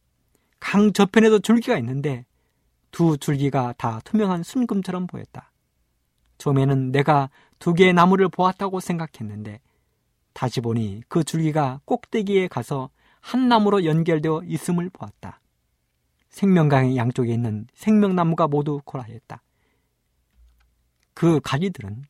강 0.62 0.94
저편에도 0.94 1.40
줄기가 1.40 1.78
있는데 1.80 2.26
두 2.92 3.18
줄기가 3.18 3.74
다 3.78 4.00
투명한 4.06 4.44
순금처럼 4.44 5.08
보였다. 5.08 5.52
처음에는 6.38 6.92
내가 6.92 7.30
두 7.60 7.74
개의 7.74 7.94
나무를 7.94 8.30
보았다고 8.30 8.80
생각했는데 8.80 9.60
다시 10.34 10.62
보니 10.62 11.04
그 11.08 11.24
줄기가 11.24 11.82
꼭대기에 11.86 12.48
가서 12.48 12.90
한 13.20 13.48
나무로 13.48 13.86
연결되어 13.86 14.44
있음을 14.46 14.90
보았다. 14.92 15.40
생명강의 16.30 16.96
양쪽에 16.96 17.34
있는 17.34 17.68
생명나무가 17.74 18.48
모두 18.48 18.80
고라했다. 18.86 19.42
그 21.14 21.40
가지들은 21.44 22.04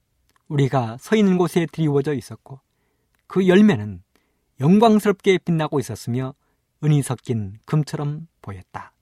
우리가 0.50 0.98
서 1.00 1.16
있는 1.16 1.38
곳에 1.38 1.66
드리워져 1.72 2.14
있었고 2.14 2.60
그 3.28 3.48
열매는 3.48 4.04
영광스럽게 4.60 5.38
빛나고 5.40 5.80
있었으며 5.80 6.34
은이 6.84 7.02
섞인 7.02 7.58
금처럼 7.66 8.28
보였다. 8.42 8.94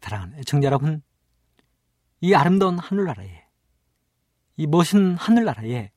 사랑하는 0.00 0.38
애청자 0.38 0.66
여러분, 0.66 1.02
이 2.20 2.34
아름다운 2.34 2.78
하늘나라에, 2.78 3.44
이 4.56 4.66
멋진 4.66 5.16
하늘나라에 5.16 5.92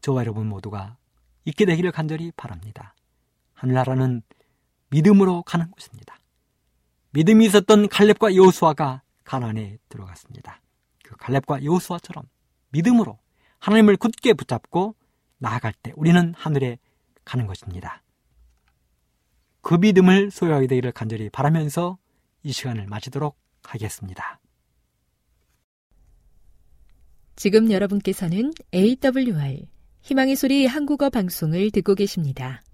저와 0.00 0.20
여러분 0.20 0.46
모두가 0.46 0.96
있게 1.44 1.64
되기를 1.64 1.90
간절히 1.90 2.30
바랍니다. 2.32 2.94
하늘나라는 3.54 4.22
믿음으로 4.90 5.42
가는 5.42 5.70
곳입니다. 5.70 6.16
믿음이 7.10 7.46
있었던 7.46 7.88
칼렙과 7.88 8.36
여호수아가 8.36 9.02
가난에 9.24 9.78
들어갔습니다. 9.88 10.60
그 11.02 11.16
칼렙과 11.16 11.64
여호수아처럼 11.64 12.24
믿음으로 12.70 13.18
하나님을 13.58 13.96
굳게 13.96 14.34
붙잡고 14.34 14.94
나아갈 15.38 15.72
때 15.72 15.92
우리는 15.96 16.34
하늘에 16.36 16.78
가는 17.24 17.46
것입니다. 17.46 18.02
그 19.62 19.74
믿음을 19.74 20.30
소유하게 20.30 20.66
되기를 20.66 20.92
간절히 20.92 21.28
바라면서 21.28 21.98
이 22.42 22.52
시간을 22.52 22.86
마치도록 22.86 23.36
하겠습니다. 23.64 24.38
지금 27.38 27.70
여러분께서는 27.70 28.52
AWR 28.74 29.62
희망의 30.02 30.34
소리 30.34 30.66
한국어 30.66 31.08
방송을 31.08 31.70
듣고 31.70 31.94
계십니다. 31.94 32.64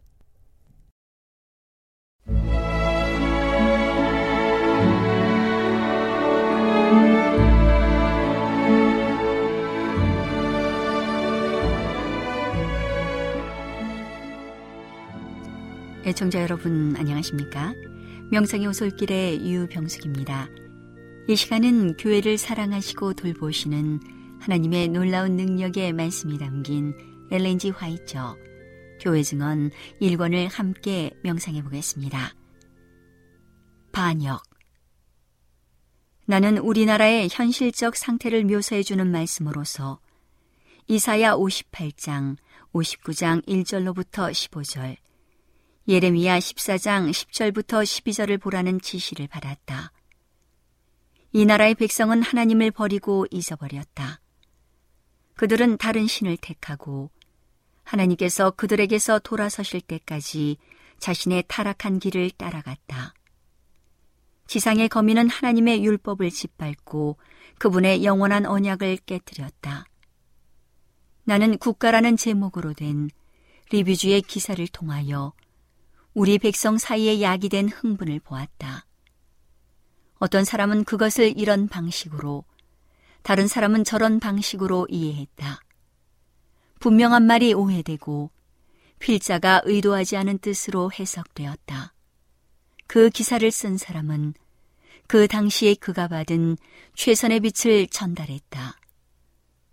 애청자 16.07 16.41
여러분 16.41 16.97
안녕하십니까? 16.97 17.75
명상의 18.31 18.67
오솔길의 18.69 19.47
유병숙입니다. 19.47 20.49
이 21.29 21.37
시간은 21.37 21.99
교회를 21.99 22.39
사랑하시고 22.39 23.13
돌보시는 23.13 24.24
하나님의 24.45 24.89
놀라운 24.89 25.37
능력의 25.37 25.95
말씀이 25.95 26.37
담긴 26.37 26.95
엘렌지 27.31 27.71
화이처 27.71 28.37
교회 29.01 29.23
증언 29.23 29.71
1권을 30.03 30.51
함께 30.53 31.11
명상해 31.23 31.63
보겠습니다. 31.63 32.35
반역 33.91 34.43
나는 36.27 36.59
우리나라의 36.59 37.29
현실적 37.33 37.97
상태를 37.97 38.45
묘사해 38.45 38.83
주는 38.83 39.11
말씀으로서 39.11 40.01
이사야 40.89 41.37
58장, 41.37 42.37
59장 42.75 43.47
1절로부터 43.47 44.31
15절, 44.31 44.97
예레미야 45.89 46.39
14장 46.39 47.11
10절부터 47.11 47.83
12절을 47.83 48.39
보라는 48.43 48.79
지시를 48.83 49.27
받았다. 49.27 49.91
이 51.33 51.47
나라의 51.47 51.75
백성은 51.77 52.23
하나님을 52.23 52.73
버리고 52.73 53.27
잊어버렸다. 53.31 54.21
그들은 55.35 55.77
다른 55.79 56.07
신을 56.07 56.37
택하고 56.37 57.11
하나님께서 57.83 58.51
그들에게서 58.53 59.21
돌아서실 59.21 59.81
때까지 59.81 60.57
자신의 60.99 61.45
타락한 61.49 61.99
길을 61.99 62.31
따라갔다. 62.31 63.15
지상의 64.47 64.89
거민은 64.89 65.29
하나님의 65.29 65.85
율법을 65.85 66.31
짓밟고 66.31 67.19
그분의 67.59 68.05
영원한 68.05 68.47
언약을 68.47 68.99
깨뜨렸다. 69.07 69.87
나는 71.25 71.57
국가라는 71.59 72.17
제목으로 72.17 72.75
된 72.75 73.09
리뷰주의 73.71 74.21
기사를 74.23 74.67
통하여 74.69 75.33
우리 76.13 76.39
백성 76.39 76.79
사이에 76.79 77.23
야기된 77.23 77.69
흥분을 77.69 78.21
보았다. 78.21 78.87
어떤 80.19 80.45
사람은 80.45 80.85
그것을 80.85 81.37
이런 81.37 81.67
방식으로, 81.67 82.45
다른 83.25 83.49
사람은 83.49 83.85
저런 83.85 84.21
방식으로 84.21 84.87
이해했다. 84.91 85.59
분명한 86.79 87.27
말이 87.27 87.55
오해되고 87.55 88.31
필자가 88.99 89.63
의도하지 89.65 90.19
않은 90.19 90.39
뜻으로 90.39 90.93
해석되었다. 90.93 91.95
그 92.87 93.09
기사를 93.09 93.51
쓴 93.51 93.79
사람은 93.79 94.35
그 95.07 95.27
당시에 95.27 95.75
그가 95.75 96.07
받은 96.07 96.59
최선의 96.95 97.41
빛을 97.41 97.87
전달했다. 97.87 98.79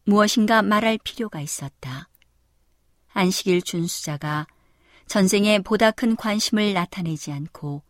무엇인가 0.06 0.62
말할 0.62 0.98
필요가 1.04 1.42
있었다. 1.42 2.08
안식일 3.10 3.64
준수자가 3.64 4.48
전쟁에 5.08 5.60
보다 5.60 5.92
큰 5.92 6.16
관심을 6.16 6.72
나타내지 6.72 7.34
않고 7.34 7.84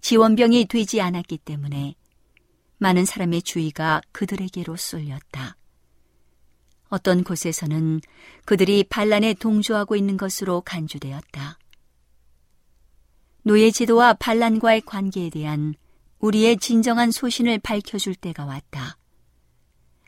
지원병이 0.00 0.64
되지 0.64 1.00
않았기 1.00 1.38
때문에 1.38 1.94
많은 2.78 3.04
사람의 3.04 3.42
주의가 3.42 4.00
그들에게로 4.12 4.76
쏠렸다. 4.76 5.56
어떤 6.88 7.22
곳에서는 7.22 8.00
그들이 8.44 8.84
반란에 8.84 9.34
동조하고 9.34 9.94
있는 9.94 10.16
것으로 10.16 10.62
간주되었다. 10.62 11.58
노예 13.42 13.70
제도와 13.70 14.14
반란과의 14.14 14.82
관계에 14.82 15.30
대한 15.30 15.74
우리의 16.18 16.58
진정한 16.58 17.10
소신을 17.10 17.58
밝혀줄 17.58 18.14
때가 18.14 18.44
왔다. 18.44 18.96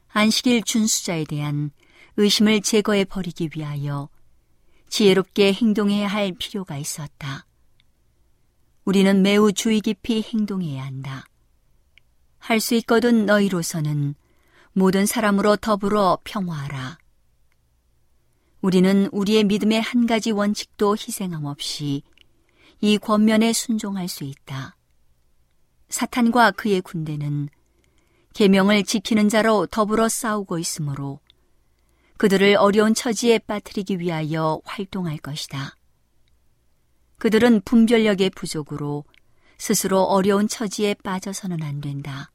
안식일 0.09 0.62
준수자에 0.62 1.25
대한 1.25 1.71
의심을 2.16 2.62
제거해 2.62 3.05
버리기 3.05 3.51
위하여 3.55 4.09
지혜롭게 4.89 5.53
행동해야 5.53 6.09
할 6.09 6.33
필요가 6.33 6.77
있었다. 6.77 7.47
우리는 8.85 9.23
매우 9.23 9.53
주의 9.53 9.81
깊이 9.81 10.23
행동해야 10.23 10.85
한다. 10.85 11.30
할 12.41 12.59
수 12.59 12.74
있거든 12.76 13.26
너희로서는 13.26 14.14
모든 14.72 15.07
사람으로 15.07 15.57
더불어 15.57 16.18
평화하라. 16.24 16.99
우리는 18.61 19.09
우리의 19.12 19.45
믿음의 19.45 19.80
한 19.80 20.07
가지 20.07 20.32
원칙도 20.32 20.97
희생함 20.97 21.45
없이 21.45 22.03
이 22.80 22.99
권면에 22.99 23.53
순종할 23.53 24.09
수 24.09 24.24
있다. 24.24 24.76
사탄과 25.88 26.53
그의 26.53 26.80
군대는 26.80 27.49
계명을 28.34 28.84
지키는 28.84 29.28
자로 29.28 29.66
더불어 29.66 30.09
싸우고 30.09 30.59
있으므로 30.59 31.20
그들을 32.16 32.57
어려운 32.57 32.95
처지에 32.95 33.38
빠뜨리기 33.38 33.99
위하여 33.99 34.61
활동할 34.64 35.18
것이다. 35.18 35.74
그들은 37.18 37.62
분별력의 37.64 38.30
부족으로 38.30 39.05
스스로 39.61 40.04
어려운 40.04 40.48
처지에 40.48 40.94
빠져서는 41.04 41.62
안 41.62 41.82
된다. 41.82 42.32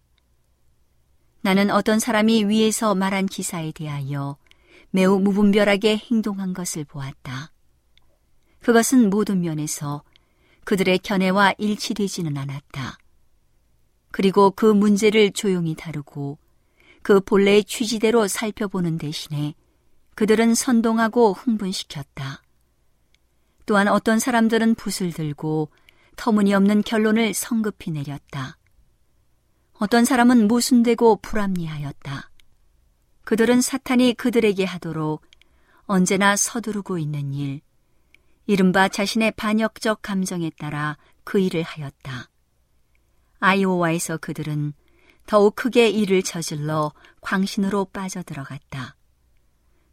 나는 1.41 1.71
어떤 1.71 1.97
사람이 1.97 2.45
위에서 2.45 2.93
말한 2.93 3.25
기사에 3.25 3.71
대하여 3.71 4.37
매우 4.91 5.19
무분별하게 5.19 5.97
행동한 5.97 6.53
것을 6.53 6.85
보았다. 6.85 7.51
그것은 8.59 9.09
모든 9.09 9.41
면에서 9.41 10.03
그들의 10.65 10.99
견해와 10.99 11.55
일치되지는 11.57 12.37
않았다. 12.37 12.99
그리고 14.11 14.51
그 14.51 14.67
문제를 14.67 15.31
조용히 15.31 15.73
다루고 15.73 16.37
그 17.01 17.19
본래의 17.21 17.63
취지대로 17.63 18.27
살펴보는 18.27 18.99
대신에 18.99 19.55
그들은 20.13 20.53
선동하고 20.53 21.33
흥분시켰다. 21.33 22.43
또한 23.65 23.87
어떤 23.87 24.19
사람들은 24.19 24.75
붓을 24.75 25.11
들고 25.11 25.71
터무니없는 26.15 26.83
결론을 26.83 27.33
성급히 27.33 27.91
내렸다. 27.91 28.57
어떤 29.73 30.05
사람은 30.05 30.47
모순되고 30.47 31.17
불합리하였다. 31.17 32.29
그들은 33.23 33.61
사탄이 33.61 34.13
그들에게 34.13 34.63
하도록 34.63 35.21
언제나 35.85 36.35
서두르고 36.35 36.97
있는 36.97 37.33
일, 37.33 37.61
이른바 38.47 38.87
자신의 38.87 39.31
반역적 39.31 40.01
감정에 40.01 40.51
따라 40.57 40.97
그 41.23 41.39
일을 41.39 41.63
하였다. 41.63 42.29
아이오와에서 43.39 44.17
그들은 44.17 44.73
더욱 45.25 45.55
크게 45.55 45.89
일을 45.89 46.23
저질러 46.23 46.93
광신으로 47.21 47.85
빠져들어갔다. 47.85 48.95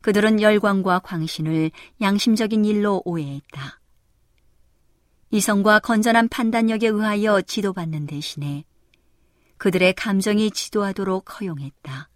그들은 0.03 0.43
열광과 0.43 1.01
광신을 1.01 1.71
양심적인 2.01 2.65
일로 2.65 3.03
오해했다. 3.05 3.81
이성과 5.35 5.79
건전한 5.79 6.29
판단력에 6.29 6.89
의하여 6.89 7.41
지도받는 7.41 8.07
대신에 8.07 8.67
그들의 9.57 9.95
감정이 9.95 10.51
지도하도록 10.51 11.41
허용했다. 11.41 12.11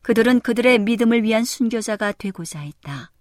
그들은 0.00 0.40
그들의 0.40 0.78
믿음을 0.78 1.22
위한 1.22 1.44
순교자가 1.44 2.12
되고자 2.12 2.60
했다. 2.60 3.12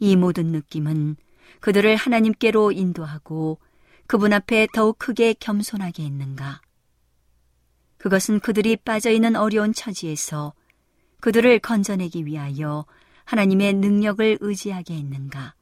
이 0.00 0.16
모든 0.16 0.46
느낌은 0.46 1.14
그들을 1.60 1.94
하나님께로 1.94 2.72
인도하고 2.72 3.60
그분 4.08 4.32
앞에 4.32 4.66
더욱 4.74 4.98
크게 4.98 5.34
겸손하게 5.34 6.06
했는가? 6.06 6.60
그것은 7.98 8.40
그들이 8.40 8.74
빠져 8.74 9.12
있는 9.12 9.36
어려운 9.36 9.72
처지에서 9.72 10.54
그들을 11.20 11.60
건져내기 11.60 12.26
위하여 12.26 12.84
하나님의 13.26 13.74
능력을 13.74 14.38
의지하게 14.40 14.94
했는가? 14.94 15.54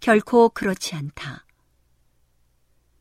결코 0.00 0.48
그렇지 0.48 0.94
않다. 0.94 1.46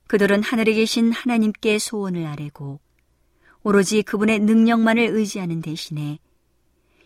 그들은 0.08 0.44
하늘에 0.44 0.74
계신 0.74 1.12
하나님께 1.12 1.80
소원을 1.80 2.26
아뢰고 2.26 2.80
오로지 3.64 4.04
그분의 4.04 4.40
능력만을 4.40 5.04
의지하는 5.04 5.62
대신에 5.62 6.20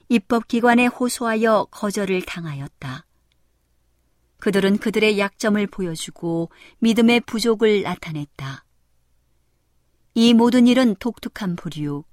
입법기관에 0.10 0.88
호소하여 0.88 1.68
거절을 1.72 2.24
당하였다. 2.24 3.06
그들은 4.39 4.78
그들의 4.78 5.20
약점을 5.20 5.66
보여주고 5.68 6.50
믿음의 6.80 7.22
부족을 7.22 7.84
나타냈다. 7.84 8.66
이 10.16 10.34
모든 10.34 10.68
일은 10.68 10.96
독특한 11.00 11.56
부류, 11.56 12.04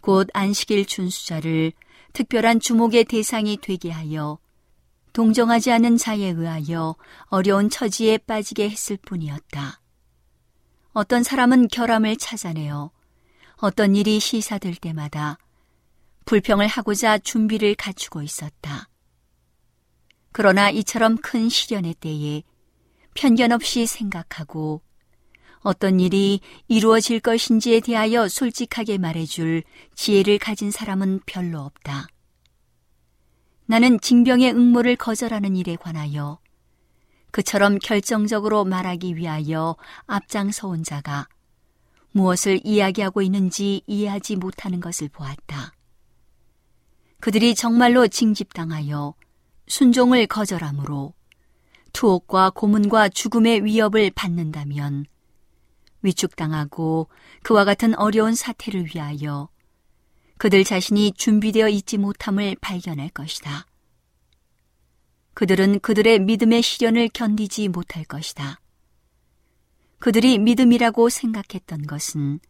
곧 0.00 0.28
안식일 0.32 0.86
준수자를 0.86 1.72
특별한 2.12 2.60
주목의 2.60 3.04
대상이 3.04 3.58
되게 3.60 3.90
하여 3.90 4.38
동정하지 5.18 5.72
않은 5.72 5.96
자에 5.96 6.26
의하여 6.26 6.94
어려운 7.24 7.70
처지에 7.70 8.18
빠지게 8.18 8.70
했을 8.70 8.96
뿐이었다. 8.98 9.80
어떤 10.92 11.24
사람은 11.24 11.66
결함을 11.66 12.16
찾아내어 12.16 12.92
어떤 13.56 13.96
일이 13.96 14.20
시사될 14.20 14.76
때마다 14.76 15.36
불평을 16.24 16.68
하고자 16.68 17.18
준비를 17.18 17.74
갖추고 17.74 18.22
있었다. 18.22 18.88
그러나 20.30 20.70
이처럼 20.70 21.16
큰 21.16 21.48
시련의 21.48 21.94
때에 21.94 22.44
편견 23.14 23.50
없이 23.50 23.86
생각하고 23.86 24.82
어떤 25.62 25.98
일이 25.98 26.38
이루어질 26.68 27.18
것인지에 27.18 27.80
대하여 27.80 28.28
솔직하게 28.28 28.98
말해줄 28.98 29.64
지혜를 29.96 30.38
가진 30.38 30.70
사람은 30.70 31.22
별로 31.26 31.62
없다. 31.62 32.06
나는 33.70 34.00
징병의 34.00 34.52
응모를 34.54 34.96
거절하는 34.96 35.54
일에 35.54 35.76
관하여 35.76 36.38
그처럼 37.30 37.78
결정적으로 37.78 38.64
말하기 38.64 39.16
위하여 39.16 39.76
앞장서온 40.06 40.84
자가 40.84 41.28
무엇을 42.12 42.62
이야기하고 42.64 43.20
있는지 43.20 43.82
이해하지 43.86 44.36
못하는 44.36 44.80
것을 44.80 45.10
보았다. 45.10 45.74
그들이 47.20 47.54
정말로 47.54 48.08
징집당하여 48.08 49.14
순종을 49.66 50.26
거절하므로 50.28 51.12
투옥과 51.92 52.50
고문과 52.54 53.10
죽음의 53.10 53.66
위협을 53.66 54.12
받는다면 54.14 55.04
위축당하고 56.00 57.08
그와 57.42 57.66
같은 57.66 57.94
어려운 57.98 58.34
사태를 58.34 58.86
위하여 58.94 59.50
그들 60.38 60.64
자신이 60.64 61.12
준비되어 61.12 61.68
있지 61.68 61.98
못함을 61.98 62.56
발견할 62.60 63.10
것이다. 63.10 63.66
그들은 65.34 65.80
그들의 65.80 66.20
믿음의 66.20 66.62
시련을 66.62 67.10
견디지 67.12 67.68
못할 67.68 68.04
것이다. 68.04 68.60
그들이 69.98 70.38
믿음이라고 70.38 71.08
생각했던 71.08 71.86
것은 71.86 72.40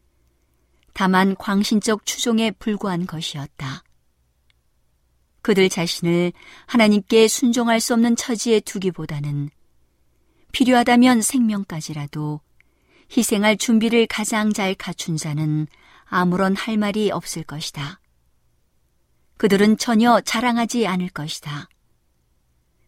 다만 0.92 1.34
광신적 1.36 2.04
추종에 2.04 2.50
불과한 2.50 3.06
것이었다. 3.06 3.82
그들 5.40 5.68
자신을 5.68 6.32
하나님께 6.66 7.28
순종할 7.28 7.80
수 7.80 7.94
없는 7.94 8.16
처지에 8.16 8.60
두기보다는 8.60 9.48
필요하다면 10.52 11.22
생명까지라도 11.22 12.40
희생할 13.16 13.56
준비를 13.56 14.06
가장 14.06 14.52
잘 14.52 14.74
갖춘 14.74 15.16
자는 15.16 15.66
아무런 16.08 16.56
할 16.56 16.76
말이 16.76 17.10
없을 17.10 17.42
것이다. 17.42 18.00
그들은 19.36 19.76
전혀 19.76 20.20
자랑하지 20.20 20.86
않을 20.86 21.08
것이다. 21.10 21.68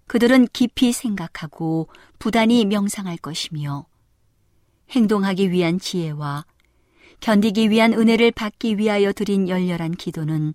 그들은 0.06 0.48
깊이 0.52 0.92
생각하고 0.92 1.88
부단히 2.18 2.64
명상할 2.64 3.16
것이며 3.18 3.86
행동하기 4.90 5.52
위한 5.52 5.78
지혜와 5.78 6.44
견디기 7.20 7.70
위한 7.70 7.92
은혜를 7.92 8.32
받기 8.32 8.78
위하여 8.78 9.12
드린 9.12 9.48
열렬한 9.48 9.92
기도는 9.92 10.54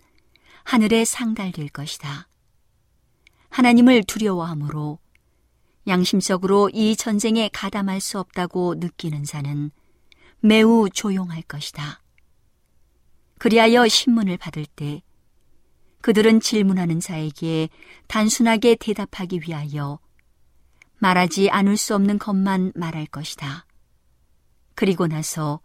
하늘에 0.63 1.05
상달될 1.05 1.69
것이다. 1.69 2.27
하나님을 3.49 4.03
두려워함으로 4.03 4.99
양심적으로 5.87 6.69
이 6.73 6.95
전쟁에 6.95 7.49
가담할 7.53 8.01
수 8.01 8.19
없다고 8.19 8.75
느끼는 8.79 9.23
자는 9.23 9.71
매우 10.39 10.89
조용할 10.89 11.43
것이다. 11.43 12.01
그리하여 13.39 13.87
신문을 13.87 14.37
받을 14.37 14.65
때 14.65 15.01
그들은 16.01 16.39
질문하는 16.39 16.99
자에게 16.99 17.69
단순하게 18.07 18.75
대답하기 18.75 19.41
위하여 19.47 19.99
말하지 20.99 21.49
않을 21.49 21.77
수 21.77 21.95
없는 21.95 22.19
것만 22.19 22.73
말할 22.75 23.07
것이다. 23.07 23.65
그리고 24.75 25.07
나서 25.07 25.61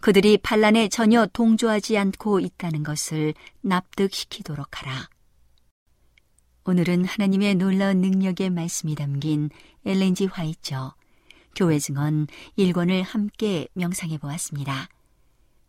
그들이 0.00 0.36
반란에 0.38 0.88
전혀 0.88 1.26
동조하지 1.26 1.96
않고 1.96 2.40
있다는 2.40 2.82
것을 2.82 3.34
납득시키도록 3.62 4.80
하라. 4.80 5.08
오늘은 6.64 7.04
하나님의 7.04 7.54
놀라운 7.54 8.00
능력의 8.00 8.50
말씀이 8.50 8.94
담긴 8.94 9.50
엘렌지 9.84 10.26
화이처 10.26 10.94
교회 11.54 11.78
증언 11.78 12.26
1권을 12.58 13.02
함께 13.02 13.68
명상해 13.74 14.18
보았습니다. 14.18 14.88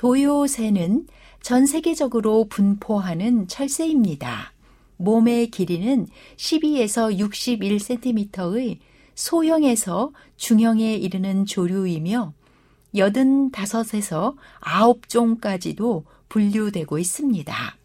도요새는 0.00 1.06
전 1.42 1.66
세계적으로 1.66 2.46
분포하는 2.48 3.46
철새입니다. 3.48 4.54
몸의 4.96 5.50
길이는 5.50 6.06
12에서 6.38 7.18
61cm의 7.18 8.78
소형에서 9.14 10.12
중형에 10.38 10.94
이르는 10.94 11.44
조류이며 11.44 12.32
85에서 12.94 14.36
9종까지도 14.62 16.04
분류되고 16.30 16.98
있습니다. 16.98 17.76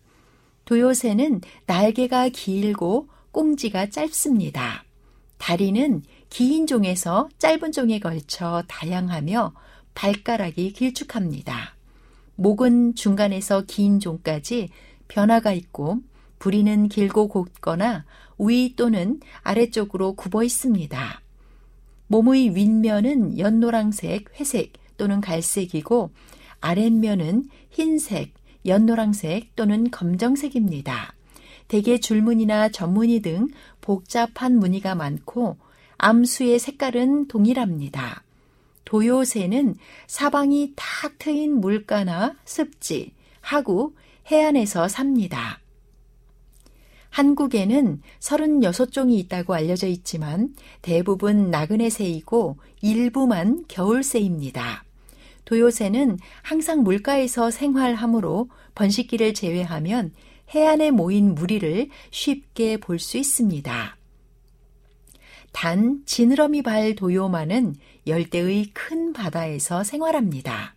도요새는 0.63 1.41
날개가 1.65 2.29
길고 2.29 3.09
꽁지가 3.31 3.89
짧습니다. 3.89 4.85
다리는 5.37 6.01
긴 6.29 6.65
종에서 6.65 7.27
짧은 7.39 7.73
종에 7.73 7.99
걸쳐 7.99 8.63
다양하며 8.69 9.53
발가락이 9.95 10.71
길쭉합니다. 10.71 11.74
목은 12.35 12.95
중간에서 12.95 13.63
긴 13.67 13.99
종까지 13.99 14.69
변화가 15.07 15.53
있고 15.53 15.99
부리는 16.39 16.89
길고 16.89 17.27
곱거나 17.27 18.05
위 18.37 18.75
또는 18.75 19.19
아래쪽으로 19.41 20.13
굽어 20.13 20.43
있습니다. 20.43 21.21
몸의 22.07 22.55
윗면은 22.55 23.39
연노랑색, 23.39 24.39
회색 24.39 24.73
또는 24.97 25.21
갈색이고 25.21 26.11
아랫면은 26.61 27.49
흰색, 27.69 28.33
연노랑색 28.65 29.55
또는 29.55 29.89
검정색입니다. 29.89 31.13
대개 31.67 31.97
줄무늬나 31.97 32.69
전무늬 32.69 33.21
등 33.21 33.47
복잡한 33.81 34.57
무늬가 34.57 34.95
많고 34.95 35.57
암수의 35.97 36.59
색깔은 36.59 37.27
동일합니다. 37.27 38.24
도요새는 38.85 39.75
사방이 40.07 40.73
탁 40.75 41.17
트인 41.17 41.59
물가나 41.59 42.35
습지, 42.45 43.13
하구, 43.41 43.93
해안에서 44.27 44.87
삽니다. 44.87 45.59
한국에는 47.09 48.01
36종이 48.19 49.13
있다고 49.19 49.53
알려져 49.53 49.87
있지만 49.87 50.53
대부분 50.81 51.49
나그네 51.49 51.89
새이고 51.89 52.57
일부만 52.81 53.65
겨울 53.67 54.03
새입니다. 54.03 54.83
도요새는 55.45 56.17
항상 56.41 56.83
물가에서 56.83 57.51
생활하므로 57.51 58.49
번식기를 58.73 59.33
제외하면 59.33 60.11
해안에 60.53 60.91
모인 60.91 61.35
무리를 61.35 61.87
쉽게 62.11 62.77
볼 62.77 62.99
수 62.99 63.17
있습니다. 63.17 63.97
단 65.53 66.01
지느러미 66.05 66.63
발 66.63 66.95
도요만은 66.95 67.75
열대의 68.07 68.71
큰 68.73 69.13
바다에서 69.13 69.83
생활합니다. 69.83 70.75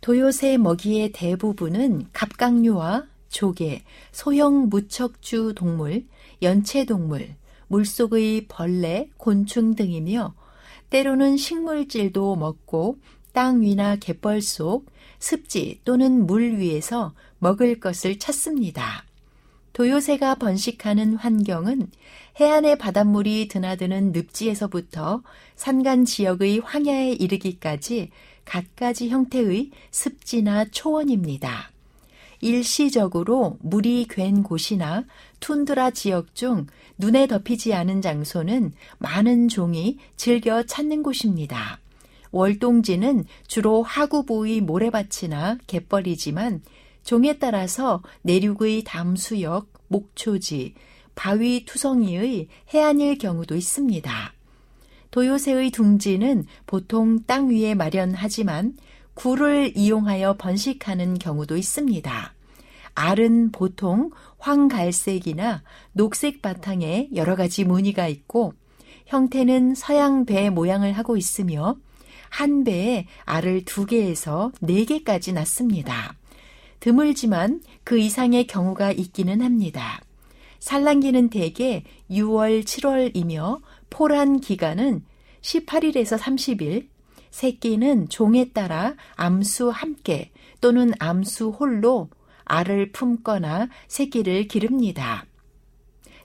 도요새 0.00 0.56
먹이의 0.56 1.12
대부분은 1.12 2.06
갑각류와 2.12 3.04
조개, 3.28 3.82
소형 4.12 4.68
무척주 4.68 5.54
동물, 5.56 6.06
연체동물, 6.42 7.34
물속의 7.68 8.46
벌레, 8.48 9.10
곤충 9.16 9.74
등이며 9.74 10.34
때로는 10.90 11.36
식물질도 11.36 12.36
먹고 12.36 12.98
땅 13.32 13.60
위나 13.60 13.96
갯벌 13.96 14.40
속, 14.40 14.86
습지 15.18 15.80
또는 15.84 16.26
물 16.26 16.56
위에서 16.58 17.14
먹을 17.38 17.80
것을 17.80 18.18
찾습니다. 18.18 19.04
도요새가 19.72 20.36
번식하는 20.36 21.16
환경은 21.16 21.90
해안의 22.40 22.78
바닷물이 22.78 23.48
드나드는 23.48 24.12
늪지에서부터 24.12 25.22
산간 25.56 26.04
지역의 26.04 26.60
황야에 26.60 27.12
이르기까지 27.12 28.10
갖가지 28.44 29.08
형태의 29.08 29.70
습지나 29.90 30.66
초원입니다. 30.66 31.72
일시적으로 32.40 33.56
물이 33.60 34.06
괜 34.08 34.42
곳이나 34.42 35.04
툰드라 35.40 35.90
지역 35.90 36.34
중 36.34 36.66
눈에 36.98 37.26
덮이지 37.26 37.74
않은 37.74 38.02
장소는 38.02 38.72
많은 38.98 39.48
종이 39.48 39.98
즐겨 40.16 40.62
찾는 40.62 41.02
곳입니다. 41.02 41.80
월동지는 42.30 43.24
주로 43.46 43.82
하구부의 43.82 44.60
모래밭이나 44.60 45.58
갯벌이지만 45.66 46.62
종에 47.02 47.38
따라서 47.38 48.02
내륙의 48.22 48.84
담수역, 48.84 49.72
목초지, 49.88 50.74
바위 51.14 51.64
투성이의 51.64 52.48
해안일 52.74 53.16
경우도 53.18 53.56
있습니다. 53.56 54.35
도요새의 55.16 55.70
둥지는 55.70 56.44
보통 56.66 57.22
땅 57.22 57.48
위에 57.48 57.72
마련하지만 57.74 58.76
굴을 59.14 59.72
이용하여 59.74 60.36
번식하는 60.36 61.18
경우도 61.18 61.56
있습니다. 61.56 62.34
알은 62.94 63.50
보통 63.50 64.10
황갈색이나 64.36 65.62
녹색 65.92 66.42
바탕에 66.42 67.08
여러 67.14 67.34
가지 67.34 67.64
무늬가 67.64 68.08
있고 68.08 68.52
형태는 69.06 69.74
서양 69.74 70.26
배 70.26 70.50
모양을 70.50 70.92
하고 70.92 71.16
있으며 71.16 71.76
한 72.28 72.62
배에 72.62 73.06
알을 73.24 73.64
두 73.64 73.86
개에서 73.86 74.52
네 74.60 74.84
개까지 74.84 75.32
낳습니다. 75.32 76.14
드물지만 76.78 77.62
그 77.84 77.98
이상의 77.98 78.46
경우가 78.46 78.92
있기는 78.92 79.40
합니다. 79.40 79.98
산란기는 80.58 81.30
대개 81.30 81.84
6월, 82.10 82.64
7월이며 82.64 83.60
포란 83.96 84.40
기간은 84.40 85.06
18일에서 85.40 86.18
30일, 86.18 86.88
새끼는 87.30 88.10
종에 88.10 88.50
따라 88.52 88.94
암수 89.14 89.70
함께 89.70 90.32
또는 90.60 90.92
암수 90.98 91.56
홀로 91.58 92.10
알을 92.44 92.92
품거나 92.92 93.68
새끼를 93.88 94.48
기릅니다. 94.48 95.24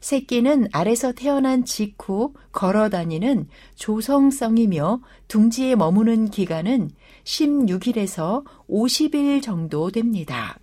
새끼는 0.02 0.68
알에서 0.74 1.14
태어난 1.14 1.64
직후 1.64 2.34
걸어 2.52 2.90
다니는 2.90 3.48
조성성이며 3.76 5.00
둥지에 5.30 5.76
머무는 5.76 6.30
기간은 6.30 6.90
16일에서 7.24 8.44
50일 8.70 9.42
정도 9.42 9.92
됩니다. 9.92 10.61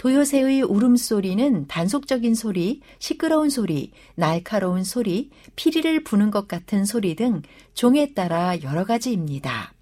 도요새의 0.00 0.62
울음소리는 0.62 1.66
단속적인 1.66 2.34
소리, 2.34 2.80
시끄러운 2.98 3.50
소리, 3.50 3.92
날카로운 4.14 4.82
소리, 4.82 5.28
피리를 5.56 6.04
부는 6.04 6.30
것 6.30 6.48
같은 6.48 6.86
소리 6.86 7.14
등 7.14 7.42
종에 7.74 8.14
따라 8.14 8.54
여러 8.62 8.84
가지입니다. 8.84 9.74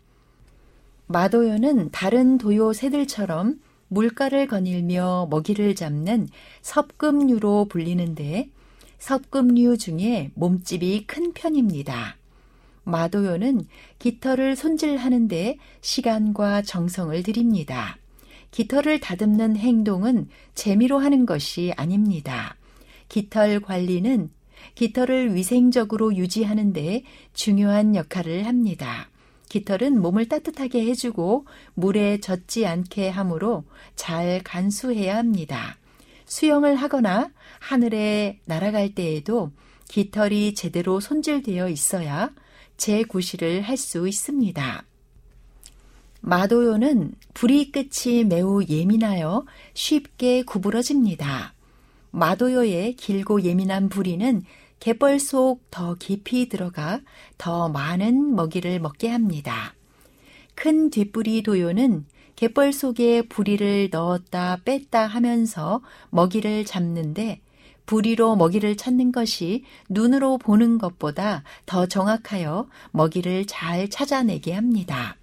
마도요는 1.06 1.90
다른 1.92 2.36
도요 2.36 2.72
새들처럼 2.72 3.60
물가를 3.86 4.48
거닐며 4.48 5.28
먹이를 5.30 5.76
잡는 5.76 6.26
섭금류로 6.62 7.66
불리는데 7.66 8.50
섭금류 8.98 9.78
중에 9.78 10.32
몸집이 10.34 11.04
큰 11.06 11.32
편입니다. 11.32 12.16
마도요는 12.82 13.66
깃털을 14.00 14.56
손질하는데 14.56 15.58
시간과 15.80 16.62
정성을 16.62 17.22
들입니다. 17.22 17.98
깃털을 18.50 19.00
다듬는 19.00 19.56
행동은 19.56 20.28
재미로 20.54 20.98
하는 20.98 21.26
것이 21.26 21.72
아닙니다. 21.76 22.56
깃털 23.08 23.60
관리는 23.60 24.30
깃털을 24.74 25.34
위생적으로 25.34 26.16
유지하는 26.16 26.72
데 26.72 27.02
중요한 27.32 27.94
역할을 27.94 28.46
합니다. 28.46 29.08
깃털은 29.48 30.00
몸을 30.00 30.28
따뜻하게 30.28 30.84
해주고 30.86 31.46
물에 31.74 32.20
젖지 32.20 32.66
않게 32.66 33.08
하므로 33.08 33.64
잘 33.96 34.42
간수해야 34.44 35.16
합니다. 35.16 35.78
수영을 36.26 36.76
하거나 36.76 37.30
하늘에 37.60 38.40
날아갈 38.44 38.94
때에도 38.94 39.50
깃털이 39.88 40.54
제대로 40.54 41.00
손질되어 41.00 41.70
있어야 41.70 42.30
재구실을 42.76 43.62
할 43.62 43.76
수 43.78 44.06
있습니다. 44.06 44.87
마도요는 46.20 47.12
부리 47.34 47.70
끝이 47.70 48.24
매우 48.24 48.62
예민하여 48.68 49.44
쉽게 49.74 50.42
구부러집니다. 50.42 51.54
마도요의 52.10 52.94
길고 52.96 53.42
예민한 53.42 53.88
부리는 53.88 54.42
갯벌 54.80 55.20
속 55.20 55.60
더 55.70 55.94
깊이 55.94 56.48
들어가 56.48 57.00
더 57.36 57.68
많은 57.68 58.34
먹이를 58.34 58.80
먹게 58.80 59.08
합니다. 59.08 59.74
큰 60.54 60.90
뒷부리 60.90 61.42
도요는 61.42 62.06
갯벌 62.36 62.72
속에 62.72 63.22
부리를 63.22 63.90
넣었다 63.90 64.58
뺐다 64.64 65.06
하면서 65.06 65.80
먹이를 66.10 66.64
잡는데 66.64 67.40
부리로 67.86 68.36
먹이를 68.36 68.76
찾는 68.76 69.12
것이 69.12 69.64
눈으로 69.88 70.38
보는 70.38 70.78
것보다 70.78 71.42
더 71.64 71.86
정확하여 71.86 72.68
먹이를 72.90 73.46
잘 73.46 73.88
찾아내게 73.88 74.52
합니다. 74.52 75.17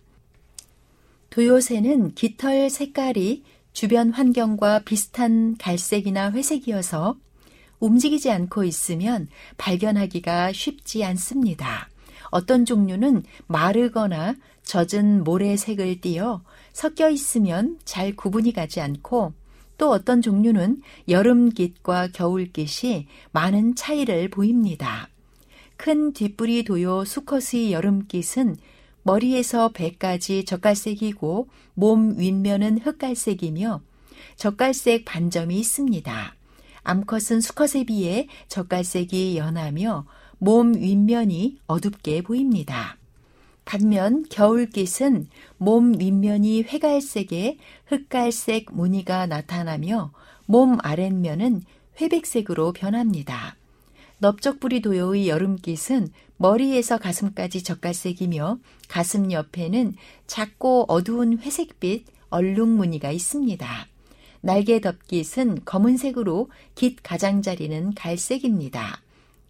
도요새는 1.35 2.15
깃털 2.15 2.69
색깔이 2.69 3.43
주변 3.73 4.09
환경과 4.11 4.79
비슷한 4.85 5.57
갈색이나 5.57 6.31
회색이어서 6.31 7.17
움직이지 7.81 8.31
않고 8.31 8.63
있으면 8.63 9.27
발견하기가 9.57 10.53
쉽지 10.53 11.03
않습니다. 11.03 11.89
어떤 12.31 12.63
종류는 12.63 13.23
마르거나 13.47 14.35
젖은 14.63 15.25
모래색을 15.25 15.99
띠어 15.99 16.41
섞여 16.71 17.09
있으면 17.09 17.79
잘 17.83 18.15
구분이 18.15 18.53
가지 18.53 18.79
않고 18.79 19.33
또 19.77 19.91
어떤 19.91 20.21
종류는 20.21 20.81
여름깃과 21.09 22.11
겨울깃이 22.13 23.07
많은 23.33 23.75
차이를 23.75 24.29
보입니다. 24.29 25.09
큰 25.75 26.13
뒷부리 26.13 26.63
도요 26.63 27.03
수컷의 27.03 27.73
여름깃은 27.73 28.55
머리에서 29.05 29.69
배까지 29.69 30.45
젓갈색이고 30.45 31.47
몸 31.75 32.17
윗면은 32.17 32.79
흑갈색이며 32.79 33.81
젓갈색 34.35 35.05
반점이 35.05 35.59
있습니다. 35.59 36.35
암컷은 36.83 37.39
수컷에 37.39 37.83
비해 37.85 38.27
젓갈색이 38.47 39.37
연하며 39.37 40.07
몸 40.39 40.73
윗면이 40.73 41.59
어둡게 41.67 42.23
보입니다. 42.23 42.97
반면 43.63 44.25
겨울깃은 44.27 45.27
몸 45.57 45.99
윗면이 45.99 46.63
회갈색에 46.63 47.57
흑갈색 47.85 48.73
무늬가 48.73 49.27
나타나며 49.27 50.13
몸 50.47 50.79
아랫면은 50.81 51.61
회백색으로 52.01 52.73
변합니다. 52.73 53.55
넓적부리 54.17 54.81
도요의 54.81 55.27
여름깃은 55.27 56.09
머리에서 56.37 56.97
가슴까지 56.97 57.63
젓갈색이며 57.63 58.59
가슴 58.87 59.31
옆에는 59.31 59.93
작고 60.27 60.85
어두운 60.87 61.39
회색빛 61.39 62.05
얼룩 62.29 62.67
무늬가 62.67 63.11
있습니다. 63.11 63.87
날개 64.41 64.79
덮깃은 64.81 65.61
검은색으로 65.65 66.49
깃 66.75 66.97
가장자리는 67.01 67.93
갈색입니다. 67.95 69.01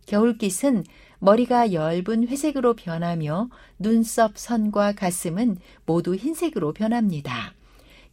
겨울깃은 0.05 0.83
머리가 1.19 1.73
엷은 1.73 2.27
회색으로 2.27 2.75
변하며 2.75 3.49
눈썹 3.79 4.37
선과 4.37 4.93
가슴은 4.93 5.57
모두 5.85 6.15
흰색으로 6.15 6.73
변합니다. 6.73 7.53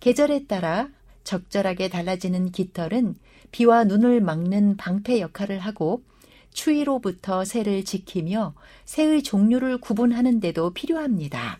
계절에 0.00 0.46
따라 0.46 0.88
적절하게 1.24 1.88
달라지는 1.88 2.50
깃털은 2.50 3.16
비와 3.52 3.84
눈을 3.84 4.20
막는 4.20 4.76
방패 4.76 5.20
역할을 5.20 5.58
하고 5.58 6.02
추위로부터 6.52 7.44
새를 7.44 7.84
지키며 7.84 8.54
새의 8.84 9.22
종류를 9.22 9.78
구분하는 9.78 10.40
데도 10.40 10.70
필요합니다. 10.70 11.58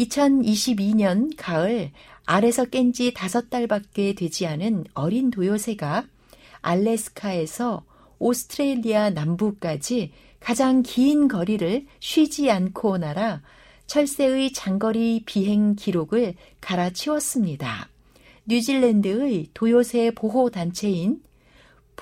2022년 0.00 1.32
가을 1.36 1.90
알에서 2.26 2.64
깬 2.64 2.92
지 2.92 3.12
다섯 3.12 3.50
달밖에 3.50 4.14
되지 4.14 4.46
않은 4.46 4.84
어린 4.94 5.30
도요새가 5.30 6.04
알래스카에서 6.62 7.84
오스트레일리아 8.18 9.10
남부까지 9.10 10.12
가장 10.40 10.82
긴 10.82 11.28
거리를 11.28 11.86
쉬지 12.00 12.50
않고 12.50 12.98
날아 12.98 13.42
철새의 13.86 14.52
장거리 14.52 15.22
비행 15.26 15.74
기록을 15.76 16.34
갈아치웠습니다. 16.60 17.88
뉴질랜드의 18.46 19.48
도요새 19.54 20.12
보호 20.12 20.50
단체인 20.50 21.22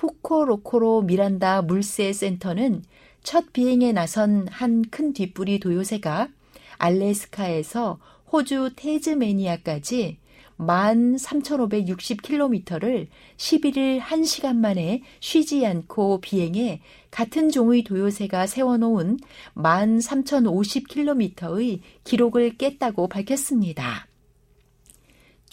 푸코로코로 0.03 1.03
미란다 1.03 1.61
물새 1.61 2.11
센터는 2.11 2.83
첫 3.23 3.53
비행에 3.53 3.93
나선 3.93 4.49
한 4.49 4.83
큰 4.91 5.13
뒷부리 5.13 5.61
도요새가 5.61 6.27
알래스카에서 6.77 7.99
호주 8.29 8.71
테즈메니아까지 8.75 10.17
13,560km를 10.59 13.07
11일 13.37 14.01
1시간 14.01 14.57
만에 14.57 15.03
쉬지 15.21 15.65
않고 15.65 16.19
비행해 16.19 16.81
같은 17.09 17.49
종의 17.49 17.85
도요새가 17.85 18.45
세워놓은 18.45 19.19
13,050km의 19.55 21.79
기록을 22.03 22.57
깼다고 22.57 23.07
밝혔습니다. 23.07 24.09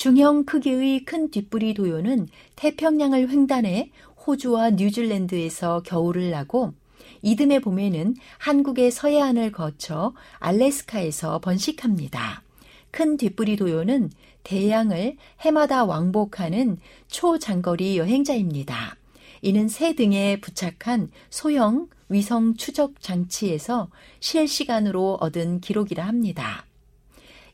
중형 0.00 0.46
크기의 0.46 1.04
큰 1.04 1.30
뒷부리 1.30 1.74
도요는 1.74 2.28
태평양을 2.56 3.28
횡단해 3.28 3.90
호주와 4.26 4.70
뉴질랜드에서 4.70 5.82
겨울을 5.84 6.30
나고 6.30 6.74
이듬해 7.22 7.60
봄에는 7.60 8.14
한국의 8.38 8.90
서해안을 8.90 9.52
거쳐 9.52 10.14
알래스카에서 10.38 11.40
번식합니다. 11.40 12.42
큰 12.90 13.16
뒷부리 13.16 13.56
도요는 13.56 14.10
대양을 14.42 15.16
해마다 15.40 15.84
왕복하는 15.84 16.78
초장거리 17.08 17.98
여행자입니다. 17.98 18.96
이는 19.42 19.68
새 19.68 19.94
등에 19.94 20.40
부착한 20.40 21.08
소형 21.30 21.88
위성 22.08 22.56
추적 22.56 23.00
장치에서 23.00 23.88
실시간으로 24.18 25.18
얻은 25.20 25.60
기록이라 25.60 26.06
합니다. 26.06 26.66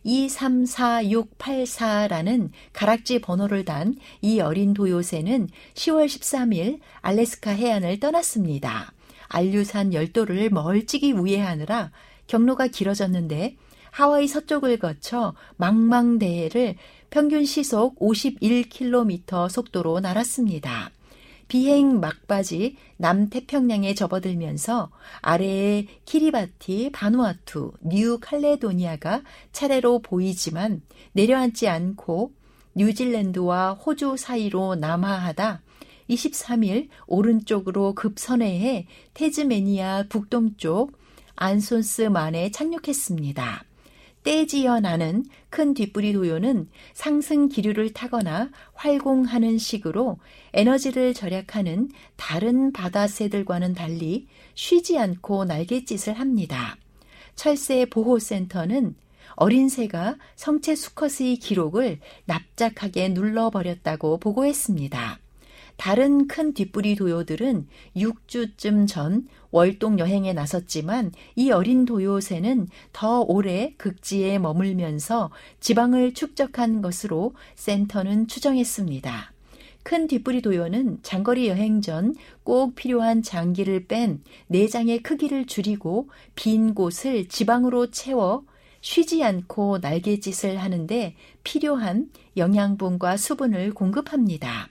234684라는 0.06 2.50
가락지 2.72 3.20
번호를 3.20 3.64
단 3.64 3.96
이 4.22 4.40
어린 4.40 4.72
도요새는 4.74 5.48
10월 5.74 6.06
13일 6.06 6.80
알래스카 7.00 7.52
해안을 7.52 8.00
떠났습니다. 8.00 8.92
안류산 9.28 9.92
열도를 9.92 10.50
멀찍이 10.50 11.12
우회하느라 11.12 11.90
경로가 12.26 12.66
길어졌는데 12.68 13.56
하와이 13.90 14.28
서쪽을 14.28 14.78
거쳐 14.78 15.34
망망대해를 15.56 16.76
평균 17.10 17.44
시속 17.44 17.98
51km 17.98 19.48
속도로 19.48 20.00
날았습니다. 20.00 20.90
비행 21.48 22.00
막바지 22.00 22.76
남태평양에 22.96 23.94
접어들면서 23.94 24.90
아래에 25.22 25.86
키리바티, 26.04 26.90
바누아투, 26.92 27.72
뉴 27.82 28.18
칼레도니아가 28.20 29.22
차례로 29.52 30.00
보이지만 30.00 30.82
내려앉지 31.12 31.68
않고 31.68 32.32
뉴질랜드와 32.74 33.72
호주 33.74 34.16
사이로 34.16 34.74
남하하다 34.74 35.62
23일 36.10 36.88
오른쪽으로 37.06 37.94
급선회해 37.94 38.86
테즈메니아 39.14 40.04
북동쪽 40.08 40.92
안손스만에 41.36 42.50
착륙했습니다. 42.50 43.64
떼지어 44.26 44.80
나는 44.80 45.24
큰 45.50 45.72
뒷부리 45.72 46.12
도요는 46.12 46.68
상승 46.94 47.48
기류를 47.48 47.92
타거나 47.92 48.50
활공하는 48.74 49.56
식으로 49.56 50.18
에너지를 50.52 51.14
절약하는 51.14 51.90
다른 52.16 52.72
바다새들과는 52.72 53.74
달리 53.74 54.26
쉬지 54.56 54.98
않고 54.98 55.44
날갯짓을 55.44 56.14
합니다. 56.14 56.76
철새 57.36 57.86
보호센터는 57.86 58.96
어린 59.36 59.68
새가 59.68 60.16
성체 60.34 60.74
수컷의 60.74 61.36
기록을 61.36 62.00
납작하게 62.24 63.10
눌러버렸다고 63.10 64.18
보고했습니다. 64.18 65.20
다른 65.76 66.26
큰 66.26 66.52
뒷부리 66.52 66.96
도요들은 66.96 67.68
6주쯤 67.96 68.88
전 68.88 69.28
월동 69.56 69.98
여행에 69.98 70.34
나섰지만 70.34 71.12
이 71.34 71.50
어린 71.50 71.86
도요새는 71.86 72.68
더 72.92 73.22
오래 73.22 73.72
극지에 73.78 74.38
머물면서 74.38 75.30
지방을 75.60 76.12
축적한 76.12 76.82
것으로 76.82 77.32
센터는 77.54 78.28
추정했습니다. 78.28 79.32
큰 79.82 80.08
뒷부리 80.08 80.42
도요는 80.42 80.98
장거리 81.02 81.48
여행 81.48 81.80
전 81.80 82.12
꼭 82.44 82.74
필요한 82.74 83.22
장기를 83.22 83.86
뺀 83.86 84.22
내장의 84.48 85.02
크기를 85.02 85.46
줄이고 85.46 86.10
빈 86.34 86.74
곳을 86.74 87.26
지방으로 87.26 87.90
채워 87.90 88.44
쉬지 88.82 89.24
않고 89.24 89.78
날개짓을 89.78 90.58
하는데 90.58 91.14
필요한 91.44 92.10
영양분과 92.36 93.16
수분을 93.16 93.72
공급합니다. 93.72 94.68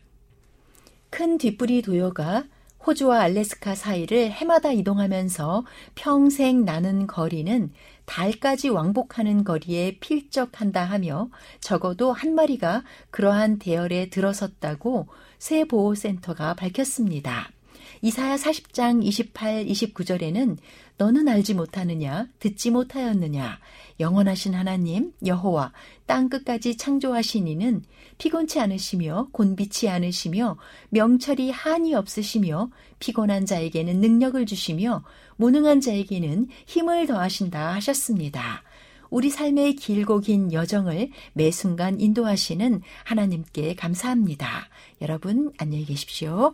큰 1.09 1.39
뒷부리 1.39 1.81
도요가 1.81 2.43
호주와 2.86 3.21
알래스카 3.21 3.73
사이를 3.73 4.31
해마다 4.31 4.71
이동하면서 4.71 5.65
평생 5.95 6.65
나는 6.65 7.07
거리는 7.07 7.71
달까지 8.05 8.69
왕복하는 8.69 9.43
거리에 9.43 9.97
필적한다 9.99 10.83
하며 10.83 11.29
적어도 11.59 12.13
한 12.13 12.36
마리가 12.36 12.83
그러한 13.09 13.57
대열에 13.57 14.09
들어섰다고 14.09 15.07
새 15.39 15.65
보호센터가 15.65 16.53
밝혔습니다. 16.53 17.54
이사야 18.05 18.35
40장 18.35 19.03
28, 19.03 19.65
29절에는 19.65 20.57
너는 20.99 21.27
알지 21.27 21.55
못하느냐 21.55 22.27
듣지 22.37 22.69
못하였느냐 22.69 23.57
영원하신 23.99 24.53
하나님 24.53 25.11
여호와 25.25 25.73
땅 26.05 26.29
끝까지 26.29 26.77
창조하신 26.77 27.47
이는 27.47 27.81
피곤치 28.19 28.59
않으시며 28.59 29.29
곤비치 29.31 29.89
않으시며 29.89 30.57
명철이 30.89 31.49
한이 31.49 31.95
없으시며 31.95 32.69
피곤한 32.99 33.47
자에게는 33.47 33.99
능력을 34.01 34.45
주시며 34.45 35.03
무능한 35.37 35.81
자에게는 35.81 36.49
힘을 36.67 37.07
더하신다 37.07 37.73
하셨습니다. 37.73 38.61
우리 39.09 39.31
삶의 39.31 39.77
길고 39.77 40.19
긴 40.19 40.53
여정을 40.53 41.09
매 41.33 41.49
순간 41.49 41.99
인도하시는 41.99 42.81
하나님께 43.03 43.73
감사합니다. 43.73 44.69
여러분 45.01 45.51
안녕히 45.57 45.85
계십시오. 45.85 46.53